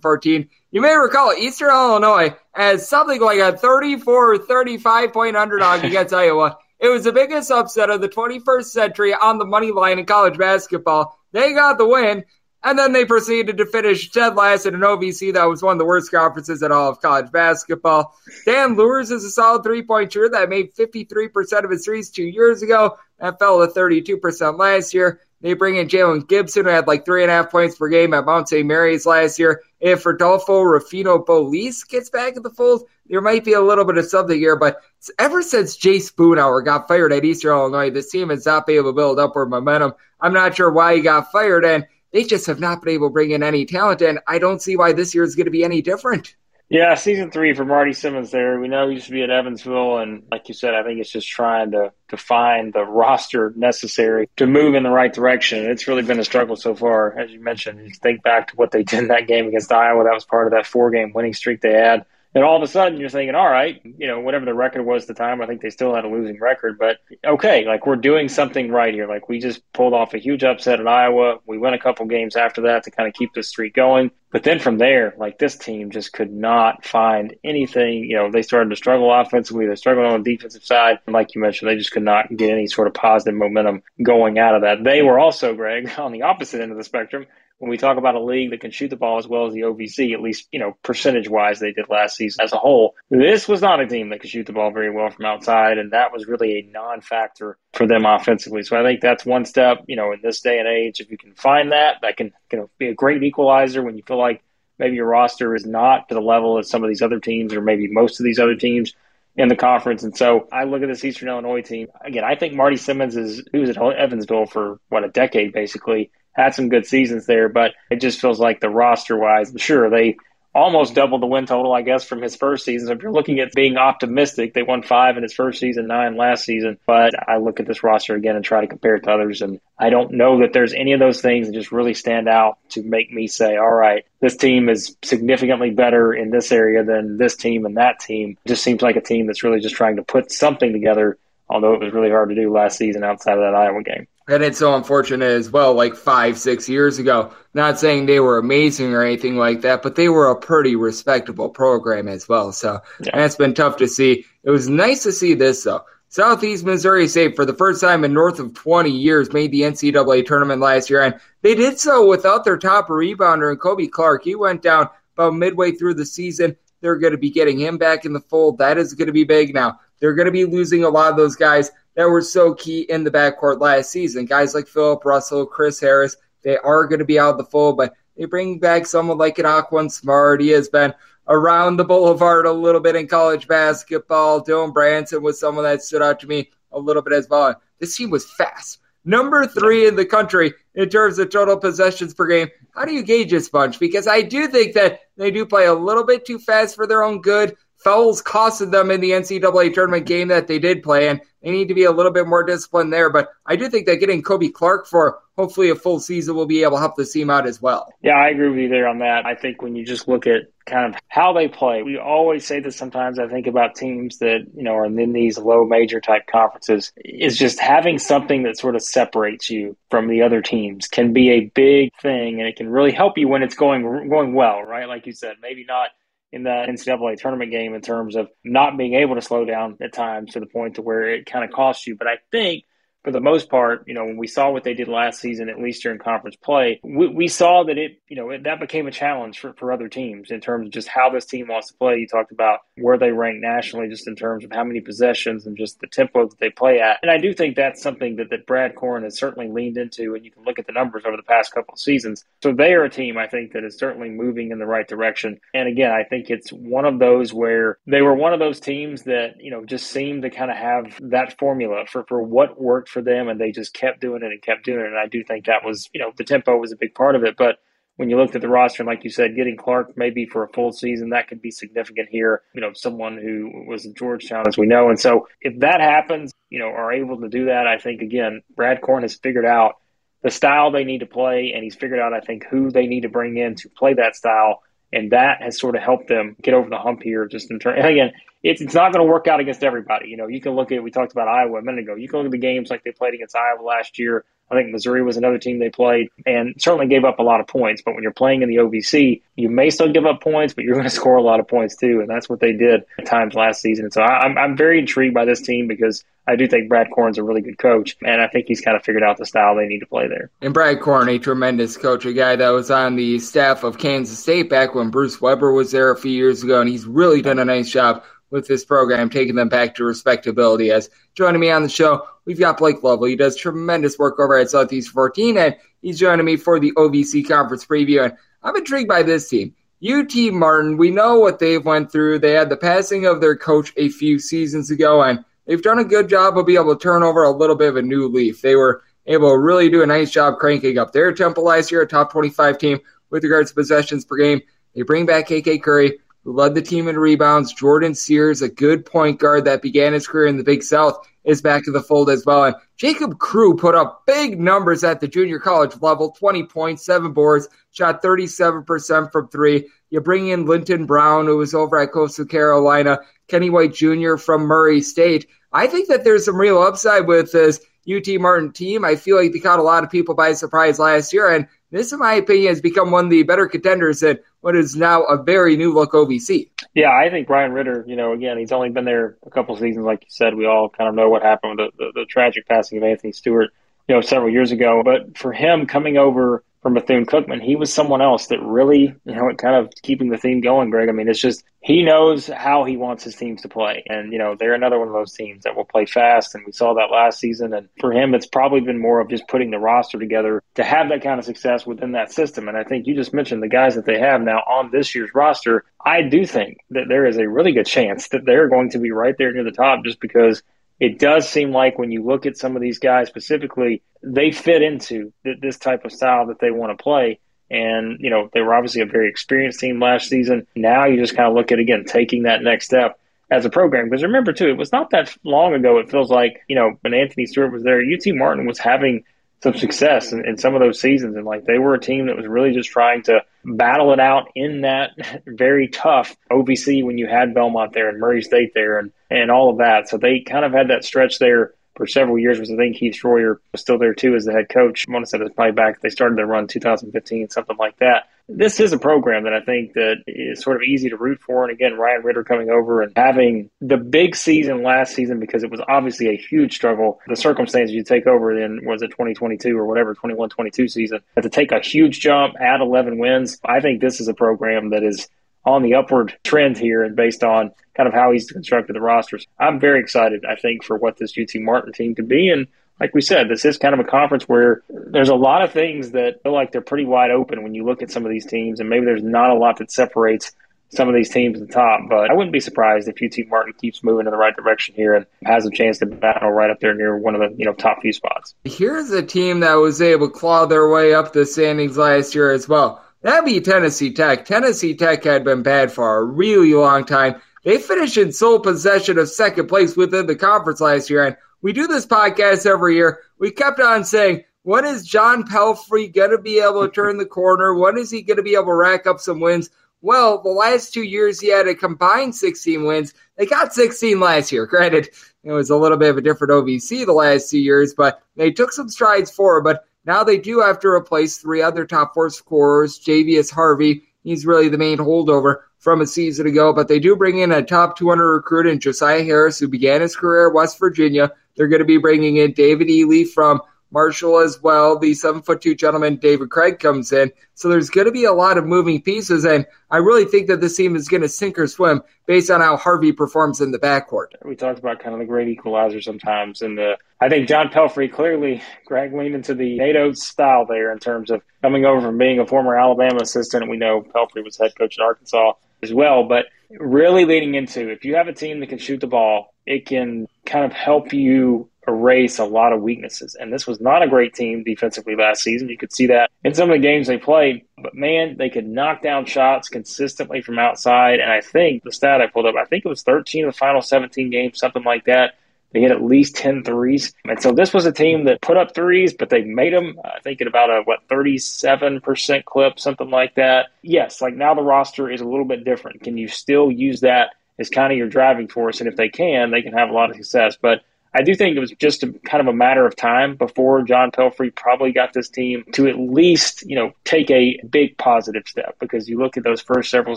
[0.00, 0.48] 14.
[0.70, 6.56] You may recall Eastern Illinois as something like a 34 35 point underdog against Iowa.
[6.78, 10.38] It was the biggest upset of the 21st century on the money line in college
[10.38, 11.18] basketball.
[11.32, 12.24] They got the win,
[12.62, 15.78] and then they proceeded to finish dead last in an OVC that was one of
[15.78, 18.14] the worst conferences in all of college basketball.
[18.44, 22.24] Dan Luers is a solid three point shooter that made 53% of his threes two
[22.24, 22.96] years ago.
[23.18, 25.20] That fell to 32% last year.
[25.40, 28.14] They bring in Jalen Gibson, who had like three and a half points per game
[28.14, 28.66] at Mount St.
[28.66, 29.62] Mary's last year.
[29.80, 33.98] If Rodolfo Rufino Bolis gets back in the fold, there might be a little bit
[33.98, 34.56] of something here.
[34.56, 34.80] But
[35.18, 38.90] ever since Jay Spoonhour got fired at Eastern Illinois, this team has not been able
[38.90, 39.92] to build upward momentum.
[40.20, 43.12] I'm not sure why he got fired, and they just have not been able to
[43.12, 44.00] bring in any talent.
[44.00, 46.34] And I don't see why this year is going to be any different.
[46.68, 48.58] Yeah, season three for Marty Simmons there.
[48.58, 51.10] We know he used to be at Evansville, and like you said, I think it's
[51.10, 55.70] just trying to, to find the roster necessary to move in the right direction.
[55.70, 57.16] It's really been a struggle so far.
[57.16, 60.02] As you mentioned, you think back to what they did in that game against Iowa.
[60.02, 62.04] That was part of that four game winning streak they had.
[62.36, 65.04] And all of a sudden, you're thinking, all right, you know, whatever the record was
[65.04, 67.96] at the time, I think they still had a losing record, but okay, like we're
[67.96, 69.08] doing something right here.
[69.08, 71.38] Like we just pulled off a huge upset at Iowa.
[71.46, 74.10] We went a couple games after that to kind of keep the streak going.
[74.30, 78.04] But then from there, like this team just could not find anything.
[78.04, 79.66] You know, they started to struggle offensively.
[79.66, 80.98] They struggled on the defensive side.
[81.06, 84.38] And like you mentioned, they just could not get any sort of positive momentum going
[84.38, 84.84] out of that.
[84.84, 87.24] They were also, Greg, on the opposite end of the spectrum
[87.58, 89.62] when we talk about a league that can shoot the ball as well as the
[89.62, 92.94] OVC, at least, you know, percentage wise, they did last season as a whole.
[93.10, 95.92] This was not a team that could shoot the ball very well from outside, and
[95.92, 98.62] that was really a non factor for them offensively.
[98.62, 101.16] So I think that's one step, you know, in this day and age, if you
[101.16, 102.32] can find that, that can
[102.78, 104.42] be a great equalizer when you feel like
[104.78, 107.62] maybe your roster is not to the level of some of these other teams or
[107.62, 108.92] maybe most of these other teams
[109.36, 110.02] in the conference.
[110.02, 111.88] And so I look at this Eastern Illinois team.
[112.04, 116.10] Again, I think Marty Simmons is, who was at Evansville for, what, a decade basically,
[116.36, 120.16] had some good seasons there, but it just feels like the roster wise, sure, they
[120.56, 122.88] almost double the win total, I guess, from his first season.
[122.88, 126.16] So if you're looking at being optimistic, they won five in his first season, nine
[126.16, 126.78] last season.
[126.86, 129.60] But I look at this roster again and try to compare it to others, and
[129.78, 132.82] I don't know that there's any of those things that just really stand out to
[132.82, 137.36] make me say, all right, this team is significantly better in this area than this
[137.36, 138.38] team and that team.
[138.44, 141.18] It just seems like a team that's really just trying to put something together,
[141.50, 144.06] although it was really hard to do last season outside of that Iowa game.
[144.28, 147.32] And it's so unfortunate as well, like five, six years ago.
[147.54, 151.48] Not saying they were amazing or anything like that, but they were a pretty respectable
[151.48, 152.50] program as well.
[152.52, 153.12] So yeah.
[153.14, 154.26] that's been tough to see.
[154.42, 155.84] It was nice to see this, though.
[156.08, 160.24] Southeast Missouri State, for the first time in north of 20 years, made the NCAA
[160.24, 164.24] tournament last year, and they did so without their top rebounder, and Kobe Clark.
[164.24, 166.56] He went down about midway through the season.
[166.80, 168.58] They're going to be getting him back in the fold.
[168.58, 169.80] That is going to be big now.
[170.00, 173.04] They're going to be losing a lot of those guys that were so key in
[173.04, 174.26] the backcourt last season.
[174.26, 177.76] Guys like Philip Russell, Chris Harris, they are going to be out of the fold,
[177.76, 180.40] but they bring back someone like an Aquan Smart.
[180.40, 180.94] He has been
[181.28, 184.44] around the boulevard a little bit in college basketball.
[184.44, 187.60] Dylan Branson was someone that stood out to me a little bit as well.
[187.78, 188.78] This team was fast.
[189.04, 192.48] Number three in the country in terms of total possessions per game.
[192.74, 193.78] How do you gauge this bunch?
[193.78, 197.04] Because I do think that they do play a little bit too fast for their
[197.04, 197.56] own good.
[197.86, 201.68] Fouls costed them in the NCAA tournament game that they did play, and they need
[201.68, 203.10] to be a little bit more disciplined there.
[203.10, 206.64] But I do think that getting Kobe Clark for hopefully a full season will be
[206.64, 207.86] able to help the team out as well.
[208.02, 209.24] Yeah, I agree with you there on that.
[209.24, 212.58] I think when you just look at kind of how they play, we always say
[212.58, 213.20] this sometimes.
[213.20, 217.38] I think about teams that, you know, are in these low major type conferences, is
[217.38, 221.52] just having something that sort of separates you from the other teams can be a
[221.54, 224.88] big thing and it can really help you when it's going going well, right?
[224.88, 225.90] Like you said, maybe not
[226.32, 229.92] in the NCAA tournament game in terms of not being able to slow down at
[229.92, 231.96] times to the point to where it kind of costs you.
[231.96, 232.64] But I think
[233.06, 235.60] for the most part, you know, when we saw what they did last season, at
[235.60, 238.90] least during conference play, we, we saw that it, you know, it, that became a
[238.90, 241.98] challenge for, for other teams in terms of just how this team wants to play.
[241.98, 245.56] You talked about where they rank nationally, just in terms of how many possessions and
[245.56, 246.98] just the tempo that they play at.
[247.00, 250.24] And I do think that's something that, that Brad Korn has certainly leaned into, and
[250.24, 252.24] you can look at the numbers over the past couple of seasons.
[252.42, 255.38] So they are a team, I think, that is certainly moving in the right direction.
[255.54, 259.04] And again, I think it's one of those where they were one of those teams
[259.04, 262.95] that, you know, just seemed to kind of have that formula for, for what worked
[262.96, 264.86] for them, and they just kept doing it and kept doing it.
[264.86, 267.24] And I do think that was, you know, the tempo was a big part of
[267.24, 267.36] it.
[267.36, 267.58] But
[267.96, 270.48] when you looked at the roster, and like you said, getting Clark maybe for a
[270.48, 272.40] full season, that could be significant here.
[272.54, 274.88] You know, someone who was in Georgetown, as we know.
[274.88, 278.40] And so if that happens, you know, are able to do that, I think, again,
[278.54, 279.74] Brad Korn has figured out
[280.22, 283.02] the style they need to play, and he's figured out, I think, who they need
[283.02, 284.62] to bring in to play that style.
[284.92, 287.58] And that has sort of helped them get over the hump here, just in.
[287.64, 290.08] And again, it's, it's not going to work out against everybody.
[290.08, 291.96] You know, you can look at, we talked about Iowa a minute ago.
[291.96, 294.24] You can look at the games like they played against Iowa last year.
[294.50, 297.48] I think Missouri was another team they played and certainly gave up a lot of
[297.48, 297.82] points.
[297.84, 300.74] But when you're playing in the OVC, you may still give up points, but you're
[300.74, 302.00] going to score a lot of points too.
[302.00, 303.90] And that's what they did at times last season.
[303.90, 307.22] So I'm, I'm very intrigued by this team because I do think Brad Korn's a
[307.22, 307.96] really good coach.
[308.02, 310.30] And I think he's kind of figured out the style they need to play there.
[310.40, 314.18] And Brad Korn, a tremendous coach, a guy that was on the staff of Kansas
[314.18, 316.60] State back when Bruce Weber was there a few years ago.
[316.60, 320.70] And he's really done a nice job with this program, taking them back to respectability.
[320.70, 323.06] As joining me on the show, we've got Blake Lovell.
[323.06, 327.26] He does tremendous work over at Southeast 14, and he's joining me for the OVC
[327.26, 328.04] conference preview.
[328.04, 329.54] And I'm intrigued by this team.
[329.86, 332.18] UT Martin, we know what they've went through.
[332.18, 335.84] They had the passing of their coach a few seasons ago, and they've done a
[335.84, 338.40] good job of being able to turn over a little bit of a new leaf.
[338.40, 341.82] They were able to really do a nice job cranking up their tempo last year,
[341.82, 344.40] a top 25 team with regards to possessions per game.
[344.74, 347.54] They bring back KK Curry who led the team in rebounds.
[347.54, 351.40] Jordan Sears, a good point guard that began his career in the Big South, is
[351.40, 352.44] back in the fold as well.
[352.44, 357.12] And Jacob Crew put up big numbers at the junior college level 20 points, seven
[357.12, 359.68] boards, shot 37% from three.
[359.90, 364.16] You bring in Linton Brown, who was over at Coastal Carolina, Kenny White Jr.
[364.16, 365.28] from Murray State.
[365.52, 368.84] I think that there's some real upside with this UT Martin team.
[368.84, 371.92] I feel like they caught a lot of people by surprise last year, and this,
[371.92, 375.20] in my opinion, has become one of the better contenders in what is now a
[375.20, 376.48] very new look OVC.
[376.72, 379.84] Yeah, I think Ryan Ritter, you know, again, he's only been there a couple seasons,
[379.84, 380.36] like you said.
[380.36, 383.10] We all kind of know what happened with the, the, the tragic passing of Anthony
[383.10, 383.50] Stewart,
[383.88, 384.82] you know, several years ago.
[384.84, 389.14] But for him coming over for Bethune Cookman, he was someone else that really, you
[389.14, 390.88] know, kind of keeping the theme going, Greg.
[390.88, 393.84] I mean, it's just he knows how he wants his teams to play.
[393.86, 396.34] And, you know, they're another one of those teams that will play fast.
[396.34, 397.54] And we saw that last season.
[397.54, 400.88] And for him, it's probably been more of just putting the roster together to have
[400.88, 402.48] that kind of success within that system.
[402.48, 405.10] And I think you just mentioned the guys that they have now on this year's
[405.14, 405.64] roster.
[405.84, 408.90] I do think that there is a really good chance that they're going to be
[408.90, 410.42] right there near the top just because
[410.78, 414.62] it does seem like when you look at some of these guys specifically, they fit
[414.62, 417.18] into th- this type of style that they want to play.
[417.50, 420.46] And, you know, they were obviously a very experienced team last season.
[420.54, 422.98] Now you just kind of look at, again, taking that next step
[423.30, 423.88] as a program.
[423.88, 426.92] Because remember, too, it was not that long ago, it feels like, you know, when
[426.92, 429.04] Anthony Stewart was there, UT Martin was having
[429.42, 431.16] some success in, in, some of those seasons.
[431.16, 434.28] And like they were a team that was really just trying to battle it out
[434.34, 434.90] in that
[435.26, 439.50] very tough OVC when you had Belmont there and Murray State there and, and all
[439.50, 439.88] of that.
[439.88, 442.98] So they kind of had that stretch there for several years, which I think Heath
[443.02, 444.86] Schroyer was still there too as the head coach.
[444.88, 448.08] I want to say was probably back, they started their run 2015, something like that
[448.28, 451.44] this is a program that I think that is sort of easy to root for.
[451.44, 455.50] And again, Ryan Ritter coming over and having the big season last season because it
[455.50, 457.00] was obviously a huge struggle.
[457.06, 461.00] The circumstances you take over then was it 2022 or whatever, 21 22 season.
[461.14, 464.70] But to take a huge jump, add 11 wins, I think this is a program
[464.70, 465.08] that is
[465.46, 469.26] on the upward trend here and based on kind of how he's constructed the rosters.
[469.38, 472.28] I'm very excited, I think, for what this UT Martin team could be.
[472.28, 472.48] And
[472.80, 475.92] like we said, this is kind of a conference where there's a lot of things
[475.92, 478.60] that feel like they're pretty wide open when you look at some of these teams,
[478.60, 480.32] and maybe there's not a lot that separates
[480.70, 481.82] some of these teams at the top.
[481.88, 484.94] But I wouldn't be surprised if UT Martin keeps moving in the right direction here
[484.94, 487.54] and has a chance to battle right up there near one of the you know
[487.54, 488.34] top few spots.
[488.44, 492.30] Here's a team that was able to claw their way up the standings last year
[492.30, 492.82] as well.
[493.06, 494.24] That'd be Tennessee Tech.
[494.24, 497.22] Tennessee Tech had been bad for a really long time.
[497.44, 501.52] They finished in sole possession of second place within the conference last year, and we
[501.52, 502.98] do this podcast every year.
[503.20, 507.06] We kept on saying, when is John Pelphrey going to be able to turn the
[507.06, 507.54] corner?
[507.54, 509.50] When is he going to be able to rack up some wins?
[509.82, 512.92] Well, the last two years he had a combined 16 wins.
[513.16, 514.46] They got 16 last year.
[514.46, 514.88] Granted,
[515.22, 518.32] it was a little bit of a different OVC the last two years, but they
[518.32, 519.44] took some strides forward.
[519.44, 522.78] But now they do have to replace three other top four scorers.
[522.78, 527.18] Javius Harvey, he's really the main holdover from a season ago, but they do bring
[527.18, 531.10] in a top 200 recruit in Josiah Harris, who began his career at West Virginia.
[531.36, 534.78] They're going to be bringing in David Ely from Marshall as well.
[534.78, 537.10] The seven foot two gentleman, David Craig, comes in.
[537.34, 539.24] So there's going to be a lot of moving pieces.
[539.24, 542.40] And I really think that this team is going to sink or swim based on
[542.40, 544.06] how Harvey performs in the backcourt.
[544.24, 546.42] We talked about kind of the great equalizer sometimes.
[546.42, 550.72] And the, I think John Pelphrey clearly, Greg leaned into the Nate Oats style there
[550.72, 553.50] in terms of coming over from being a former Alabama assistant.
[553.50, 555.32] We know Pelphrey was head coach at Arkansas
[555.62, 556.04] as well.
[556.04, 559.66] But really leading into if you have a team that can shoot the ball, it
[559.66, 563.16] can kind of help you erase a lot of weaknesses.
[563.18, 565.48] And this was not a great team defensively last season.
[565.48, 567.44] You could see that in some of the games they played.
[567.58, 571.00] But man, they could knock down shots consistently from outside.
[571.00, 573.38] And I think the stat I pulled up, I think it was 13 of the
[573.38, 575.14] final 17 games, something like that.
[575.52, 576.92] They hit at least 10 threes.
[577.04, 580.00] And so this was a team that put up threes, but they made them, I
[580.00, 583.46] think, at about a, what, 37% clip, something like that.
[583.62, 585.82] Yes, like now the roster is a little bit different.
[585.82, 588.60] Can you still use that as kind of your driving force?
[588.60, 590.36] And if they can, they can have a lot of success.
[590.40, 590.62] But
[590.96, 593.90] I do think it was just a, kind of a matter of time before John
[593.90, 598.56] Pelphrey probably got this team to at least, you know, take a big positive step
[598.60, 599.96] because you look at those first several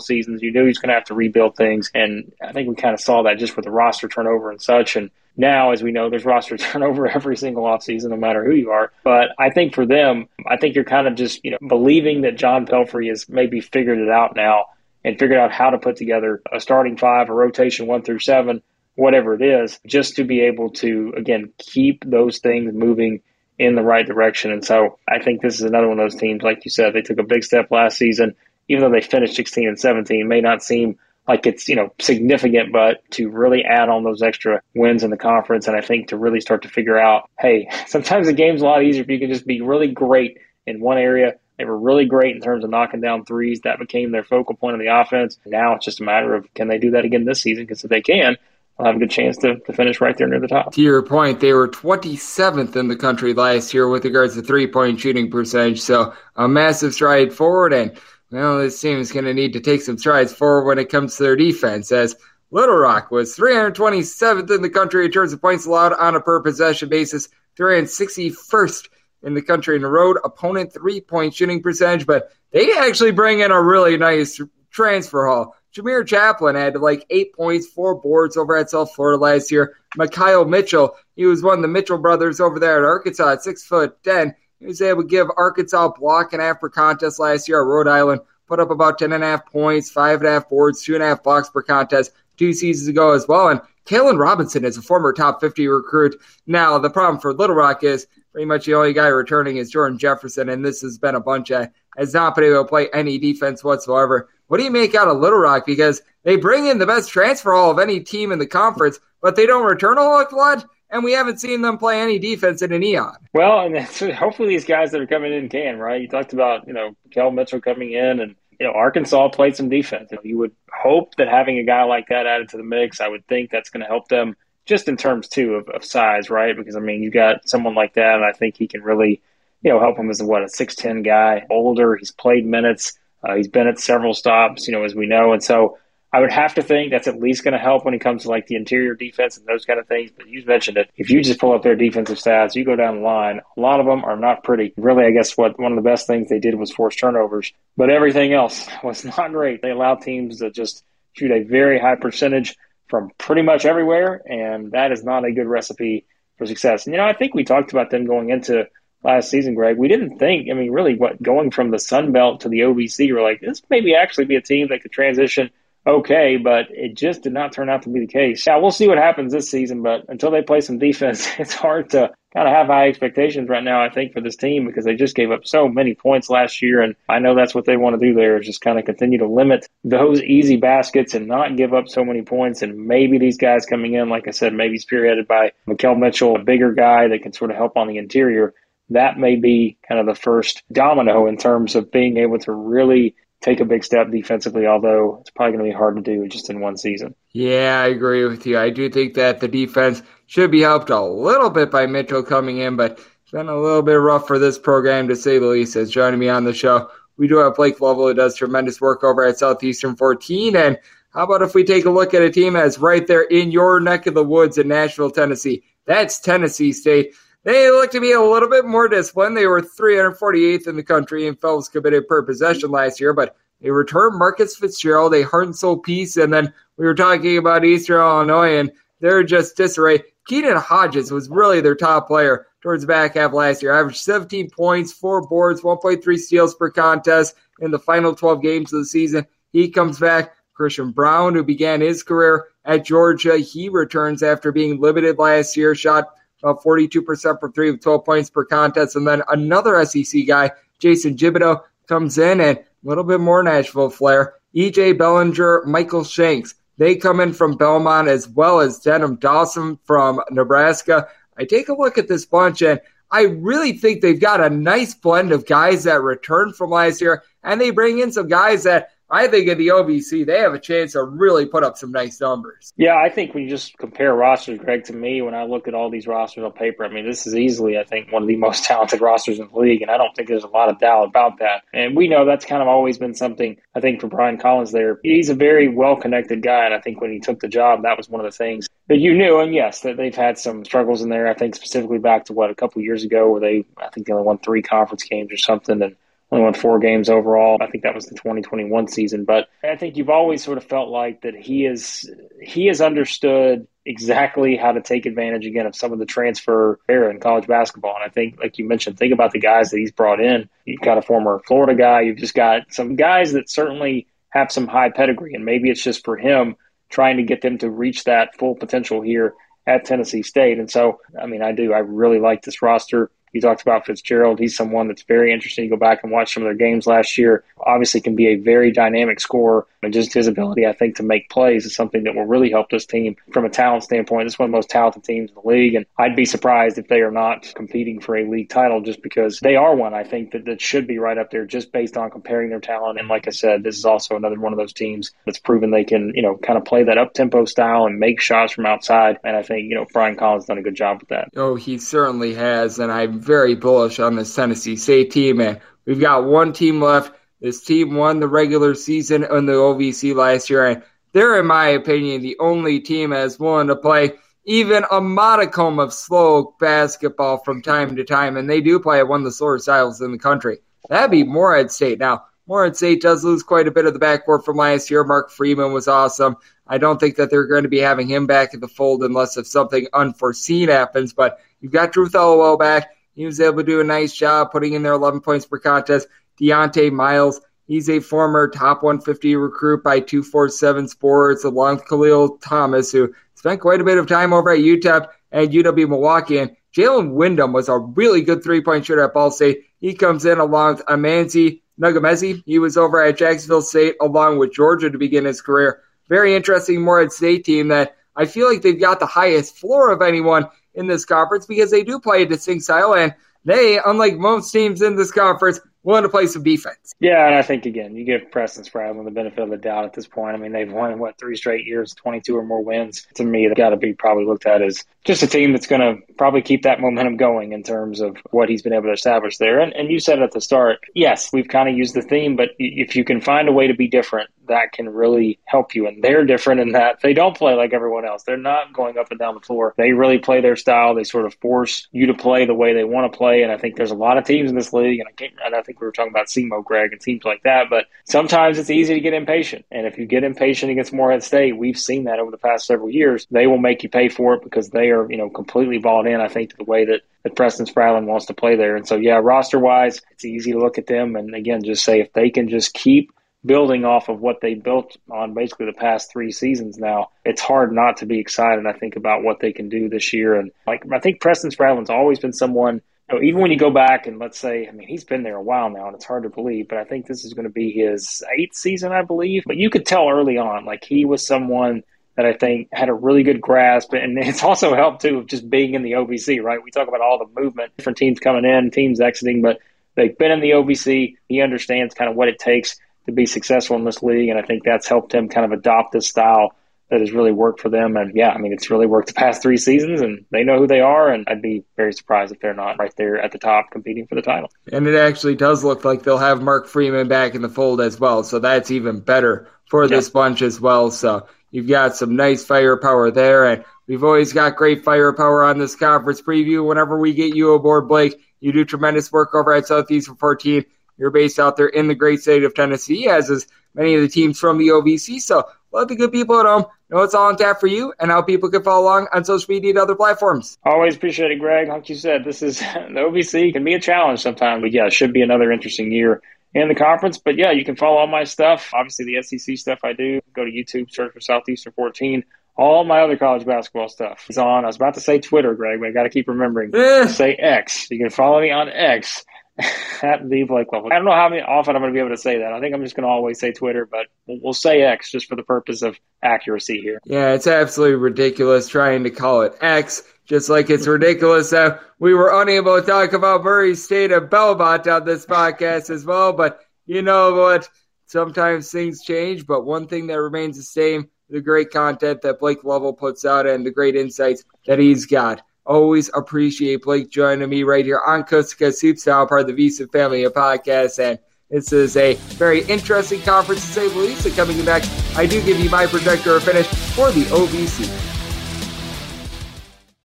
[0.00, 1.90] seasons, you knew he was going to have to rebuild things.
[1.94, 4.96] And I think we kind of saw that just with the roster turnover and such.
[4.96, 8.70] And now, as we know, there's roster turnover every single offseason, no matter who you
[8.70, 8.92] are.
[9.04, 12.36] But I think for them, I think you're kind of just, you know, believing that
[12.36, 14.66] John Pelphrey has maybe figured it out now
[15.04, 18.62] and figured out how to put together a starting five, a rotation one through seven,
[18.96, 23.22] whatever it is, just to be able to, again, keep those things moving
[23.58, 24.52] in the right direction.
[24.52, 27.02] And so I think this is another one of those teams, like you said, they
[27.02, 28.34] took a big step last season,
[28.68, 30.98] even though they finished 16 and 17, may not seem
[31.30, 35.16] like it's you know significant, but to really add on those extra wins in the
[35.16, 38.64] conference, and I think to really start to figure out, hey, sometimes the game's a
[38.64, 41.34] lot easier if you can just be really great in one area.
[41.56, 43.60] They were really great in terms of knocking down threes.
[43.60, 45.38] That became their focal point of the offense.
[45.46, 47.64] Now it's just a matter of can they do that again this season?
[47.64, 48.36] Because if they can,
[48.76, 50.72] they'll have a good chance to, to finish right there near the top.
[50.74, 54.66] To your point, they were 27th in the country last year with regards to three
[54.66, 55.80] point shooting percentage.
[55.80, 57.72] So a massive stride forward.
[57.72, 57.92] And
[58.30, 61.16] well, this team is going to need to take some strides forward when it comes
[61.16, 62.16] to their defense, as
[62.50, 66.40] Little Rock was 327th in the country in terms of points allowed on a per
[66.40, 67.28] possession basis,
[67.58, 68.88] 361st
[69.22, 73.40] in the country in a road opponent three point shooting percentage, but they actually bring
[73.40, 75.54] in a really nice transfer haul.
[75.74, 79.76] Jamir Chaplin had like eight points, four boards over at South Florida last year.
[79.96, 83.64] Makhel Mitchell, he was one of the Mitchell brothers over there at Arkansas at six
[83.64, 84.34] foot ten.
[84.60, 87.88] He was able to give Arkansas block and half per contest last year at Rhode
[87.88, 88.20] Island.
[88.46, 93.26] Put up about 10.5 points, 5.5 boards, 2.5 blocks per contest two seasons ago as
[93.26, 93.48] well.
[93.48, 96.16] And Khalen Robinson is a former top 50 recruit.
[96.46, 99.98] Now, the problem for Little Rock is pretty much the only guy returning is Jordan
[99.98, 103.18] Jefferson, and this has been a bunch of has not been able to play any
[103.18, 104.28] defense whatsoever.
[104.46, 105.66] What do you make out of Little Rock?
[105.66, 109.36] Because they bring in the best transfer all of any team in the conference, but
[109.36, 112.82] they don't return a lot, and we haven't seen them play any defense in an
[112.82, 113.16] eon.
[113.32, 113.78] Well, and
[114.14, 116.00] hopefully these guys that are coming in can, right?
[116.00, 119.70] You talked about, you know, Kel Mitchell coming in and you know, Arkansas played some
[119.70, 120.12] defense.
[120.22, 123.26] You would hope that having a guy like that added to the mix, I would
[123.26, 124.36] think that's going to help them
[124.66, 126.54] just in terms too of, of size, right?
[126.54, 129.22] Because I mean, you got someone like that, and I think he can really,
[129.62, 131.96] you know, help him as what a six ten guy, older.
[131.96, 132.98] He's played minutes.
[133.26, 135.78] Uh, he's been at several stops, you know, as we know, and so
[136.12, 138.30] I would have to think that's at least going to help when it comes to
[138.30, 140.10] like the interior defense and those kind of things.
[140.16, 140.90] But you mentioned it.
[140.96, 143.78] If you just pull up their defensive stats, you go down the line, a lot
[143.78, 144.72] of them are not pretty.
[144.76, 147.90] Really, I guess what one of the best things they did was force turnovers, but
[147.90, 149.62] everything else was not great.
[149.62, 152.56] They allowed teams to just shoot a very high percentage
[152.88, 156.06] from pretty much everywhere, and that is not a good recipe
[156.38, 156.86] for success.
[156.86, 158.66] And you know, I think we talked about them going into
[159.04, 159.78] last season, Greg.
[159.78, 163.12] We didn't think, I mean, really, what going from the Sun Belt to the OVC,
[163.12, 165.50] we're like, this maybe actually be a team that could transition
[165.98, 168.46] okay, but it just did not turn out to be the case.
[168.46, 171.90] Yeah, we'll see what happens this season, but until they play some defense, it's hard
[171.90, 174.94] to kind of have high expectations right now, I think, for this team because they
[174.94, 176.80] just gave up so many points last year.
[176.80, 179.18] And I know that's what they want to do there is just kind of continue
[179.18, 182.62] to limit those easy baskets and not give up so many points.
[182.62, 186.44] And maybe these guys coming in, like I said, maybe spearheaded by Makhel Mitchell, a
[186.44, 188.54] bigger guy that can sort of help on the interior.
[188.90, 193.14] That may be kind of the first domino in terms of being able to really
[193.40, 196.50] take a big step defensively, although it's probably going to be hard to do just
[196.50, 197.14] in one season.
[197.32, 198.58] Yeah, I agree with you.
[198.58, 202.58] I do think that the defense should be helped a little bit by Mitchell coming
[202.58, 205.76] in, but it's been a little bit rough for this program to say the least.
[205.76, 209.04] As joining me on the show, we do have Blake Lovell who does tremendous work
[209.04, 210.56] over at Southeastern 14.
[210.56, 210.78] And
[211.10, 213.80] how about if we take a look at a team that's right there in your
[213.80, 215.62] neck of the woods in Nashville, Tennessee?
[215.86, 217.14] That's Tennessee State.
[217.42, 219.36] They look to be a little bit more disciplined.
[219.36, 223.70] They were 348th in the country in fouls committed per possession last year, but they
[223.70, 228.00] returned Marcus Fitzgerald, a heart and soul piece, and then we were talking about Eastern
[228.00, 228.70] Illinois, and
[229.00, 230.02] they're just disarray.
[230.26, 233.72] Keenan Hodges was really their top player towards the back half last year.
[233.72, 238.80] Averaged 17 points, four boards, 1.3 steals per contest in the final 12 games of
[238.80, 239.26] the season.
[239.52, 240.34] He comes back.
[240.52, 245.74] Christian Brown, who began his career at Georgia, he returns after being limited last year,
[245.74, 246.10] shot
[246.42, 248.96] about 42% for three with 12 points per contest.
[248.96, 253.90] And then another SEC guy, Jason Thibodeaux, comes in and a little bit more Nashville
[253.90, 254.34] flair.
[254.54, 260.20] EJ Bellinger, Michael Shanks, they come in from Belmont as well as Denim Dawson from
[260.30, 261.08] Nebraska.
[261.36, 262.80] I take a look at this bunch and
[263.10, 267.24] I really think they've got a nice blend of guys that returned from last year,
[267.42, 270.58] and they bring in some guys that I think in the OVC, they have a
[270.58, 272.72] chance to really put up some nice numbers.
[272.76, 275.74] Yeah, I think when you just compare rosters, Greg, to me, when I look at
[275.74, 278.36] all these rosters on paper, I mean, this is easily, I think, one of the
[278.36, 281.08] most talented rosters in the league, and I don't think there's a lot of doubt
[281.08, 281.62] about that.
[281.72, 285.00] And we know that's kind of always been something, I think, for Brian Collins there.
[285.02, 287.96] He's a very well connected guy, and I think when he took the job, that
[287.96, 289.40] was one of the things that you knew.
[289.40, 292.50] And yes, that they've had some struggles in there, I think, specifically back to what,
[292.50, 295.36] a couple years ago, where they, I think, they only won three conference games or
[295.36, 295.82] something.
[295.82, 295.96] And
[296.30, 297.58] only won four games overall.
[297.60, 299.24] I think that was the 2021 season.
[299.24, 302.08] But I think you've always sort of felt like that he is
[302.40, 307.10] he has understood exactly how to take advantage again of some of the transfer era
[307.10, 307.96] in college basketball.
[307.96, 310.48] And I think, like you mentioned, think about the guys that he's brought in.
[310.64, 312.02] You've got a former Florida guy.
[312.02, 316.04] You've just got some guys that certainly have some high pedigree, and maybe it's just
[316.04, 316.56] for him
[316.88, 319.34] trying to get them to reach that full potential here
[319.66, 320.58] at Tennessee State.
[320.58, 321.72] And so, I mean, I do.
[321.72, 323.10] I really like this roster.
[323.32, 324.38] You talked about Fitzgerald.
[324.38, 325.64] He's someone that's very interesting.
[325.64, 327.44] You go back and watch some of their games last year.
[327.58, 331.30] Obviously, can be a very dynamic scorer, and just his ability, I think, to make
[331.30, 334.26] plays is something that will really help this team from a talent standpoint.
[334.26, 336.78] This is one of the most talented teams in the league, and I'd be surprised
[336.78, 339.94] if they are not competing for a league title just because they are one.
[339.94, 342.98] I think that that should be right up there just based on comparing their talent.
[342.98, 345.84] And like I said, this is also another one of those teams that's proven they
[345.84, 349.18] can, you know, kind of play that up tempo style and make shots from outside.
[349.24, 351.28] And I think, you know, Brian Collins done a good job with that.
[351.36, 355.40] Oh, he certainly has, and I'm very bullish on this Tennessee State team.
[355.40, 357.12] And we've got one team left.
[357.40, 361.68] This team won the regular season in the OVC last year, and they're, in my
[361.68, 364.12] opinion, the only team that's willing to play
[364.44, 369.08] even a modicum of slow basketball from time to time, and they do play at
[369.08, 370.58] one of the slower styles in the country.
[370.88, 371.98] That'd be Morehead State.
[371.98, 375.04] Now, Morehead State does lose quite a bit of the backcourt from last year.
[375.04, 376.36] Mark Freeman was awesome.
[376.66, 379.36] I don't think that they're going to be having him back in the fold unless
[379.36, 381.12] if something unforeseen happens.
[381.12, 382.90] But you've got Drew Thelwell back.
[383.20, 386.08] He was able to do a nice job putting in their 11 points per contest.
[386.40, 392.90] Deontay Miles, he's a former top 150 recruit by 247 Sports, along with Khalil Thomas,
[392.90, 396.38] who spent quite a bit of time over at UTEP and UW Milwaukee.
[396.38, 399.64] And Jalen Windham was a really good three point shooter at Ball State.
[399.80, 402.42] He comes in along with Amanze Ngumezi.
[402.46, 405.82] He was over at Jacksonville State along with Georgia to begin his career.
[406.08, 410.00] Very interesting Morehead State team that I feel like they've got the highest floor of
[410.00, 410.48] anyone
[410.80, 413.14] in this conference because they do play a distinct style and
[413.44, 416.94] they, unlike most teams in this conference, willing to play some defense.
[417.00, 419.94] Yeah, and I think again, you give Preston Spradlin the benefit of the doubt at
[419.94, 420.36] this point.
[420.36, 423.06] I mean, they've won what three straight years, twenty-two or more wins.
[423.14, 425.80] To me, they've got to be probably looked at as just a team that's going
[425.80, 429.38] to probably keep that momentum going in terms of what he's been able to establish
[429.38, 429.58] there.
[429.58, 432.50] And, and you said at the start, yes, we've kind of used the theme, but
[432.58, 435.86] if you can find a way to be different, that can really help you.
[435.86, 438.22] And they're different in that they don't play like everyone else.
[438.22, 439.74] They're not going up and down the floor.
[439.76, 440.94] They really play their style.
[440.94, 443.42] They sort of force you to play the way they want to play.
[443.42, 445.54] And I think there's a lot of teams in this league, and I, can't, and
[445.54, 447.70] I think we were talking about SEMO, Greg, and teams like that.
[447.70, 449.64] But sometimes it's easy to get impatient.
[449.70, 452.90] And if you get impatient against Morehead State, we've seen that over the past several
[452.90, 453.26] years.
[453.30, 456.20] They will make you pay for it because they are, you know, completely bought in,
[456.20, 458.76] I think, to the way that that Preston Spradlin wants to play there.
[458.76, 462.00] And so, yeah, roster wise, it's easy to look at them and again, just say
[462.00, 463.12] if they can just keep
[463.44, 467.72] building off of what they built on basically the past three seasons now, it's hard
[467.72, 470.34] not to be excited, I think, about what they can do this year.
[470.34, 473.70] And like, I think Preston Spradlin's always been someone, you know, even when you go
[473.70, 476.24] back and let's say, I mean, he's been there a while now and it's hard
[476.24, 479.44] to believe, but I think this is going to be his eighth season, I believe.
[479.46, 481.82] But you could tell early on, like, he was someone
[482.16, 483.94] that I think had a really good grasp.
[483.94, 486.62] And it's also helped too of just being in the OVC, right?
[486.62, 489.58] We talk about all the movement, different teams coming in, teams exiting, but
[489.94, 491.16] they've been in the OVC.
[491.28, 492.78] He understands kind of what it takes
[493.10, 494.28] to be successful in this league.
[494.28, 496.54] And I think that's helped him kind of adopt this style
[496.90, 497.96] that has really worked for them.
[497.96, 500.66] And yeah, I mean, it's really worked the past three seasons and they know who
[500.66, 501.08] they are.
[501.08, 504.16] And I'd be very surprised if they're not right there at the top competing for
[504.16, 504.50] the title.
[504.72, 508.00] And it actually does look like they'll have Mark Freeman back in the fold as
[508.00, 508.24] well.
[508.24, 510.90] So that's even better for this bunch as well.
[510.90, 513.46] So you've got some nice firepower there.
[513.46, 516.66] And we've always got great firepower on this conference preview.
[516.66, 520.64] Whenever we get you aboard, Blake, you do tremendous work over at Southeastern 14.
[521.00, 524.08] You're based out there in the great state of Tennessee, as is many of the
[524.08, 525.18] teams from the OVC.
[525.18, 528.10] So let the good people at home know what's all on tap for you and
[528.10, 530.58] how people can follow along on social media and other platforms.
[530.62, 531.68] Always appreciate it, Greg.
[531.68, 534.92] Like you said, this is the OVC can be a challenge sometimes, but yeah, it
[534.92, 536.20] should be another interesting year
[536.52, 537.16] in the conference.
[537.16, 538.70] But yeah, you can follow all my stuff.
[538.74, 540.20] Obviously, the SEC stuff I do.
[540.34, 542.24] Go to YouTube, search for Southeastern 14.
[542.56, 544.64] All my other college basketball stuff is on.
[544.64, 547.34] I was about to say Twitter, Greg, but I got to keep remembering to say
[547.34, 547.90] X.
[547.90, 549.24] You can follow me on X
[550.02, 550.92] at the Blake Lovell.
[550.92, 552.52] I don't know how often I'm going to be able to say that.
[552.52, 555.36] I think I'm just going to always say Twitter, but we'll say X just for
[555.36, 557.00] the purpose of accuracy here.
[557.04, 562.14] Yeah, it's absolutely ridiculous trying to call it X, just like it's ridiculous that we
[562.14, 566.32] were unable to talk about Murray State and Belmont on this podcast as well.
[566.32, 567.68] But you know what?
[568.06, 572.64] Sometimes things change, but one thing that remains the same the great content that Blake
[572.64, 575.42] Lovell puts out and the great insights that he's got.
[575.66, 579.68] Always appreciate Blake joining me right here on to Coast Hoops, now part of the
[579.68, 580.98] VSiN Family of Podcasts.
[580.98, 581.18] And
[581.50, 584.26] this is a very interesting conference to say the least.
[584.26, 584.82] And coming back,
[585.16, 588.08] I do give you my projector finish for the OVC.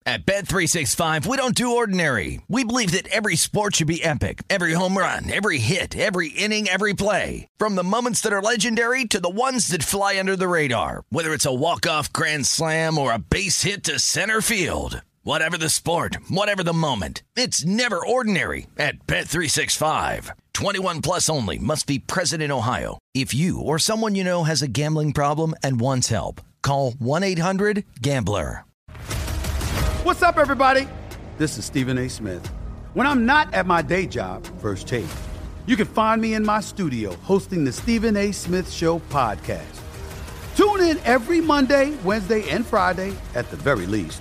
[0.05, 2.41] At Bet365, we don't do ordinary.
[2.49, 4.43] We believe that every sport should be epic.
[4.51, 7.47] Every home run, every hit, every inning, every play.
[7.57, 11.05] From the moments that are legendary to the ones that fly under the radar.
[11.11, 15.03] Whether it's a walk-off grand slam or a base hit to center field.
[15.25, 20.33] Whatever the sport, whatever the moment, it's never ordinary at Bet365.
[20.53, 22.99] 21 plus only must be present in Ohio.
[23.15, 28.65] If you or someone you know has a gambling problem and wants help, call 1-800-GAMBLER.
[30.03, 30.89] What's up everybody?
[31.39, 32.09] This is Stephen A.
[32.09, 32.45] Smith.
[32.95, 35.07] When I'm not at my day job, First Take,
[35.67, 38.33] you can find me in my studio hosting the Stephen A.
[38.33, 39.79] Smith Show podcast.
[40.57, 44.21] Tune in every Monday, Wednesday, and Friday at the very least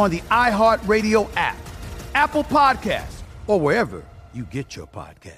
[0.00, 1.58] on the iHeartRadio app,
[2.14, 5.36] Apple Podcasts, or wherever you get your podcast.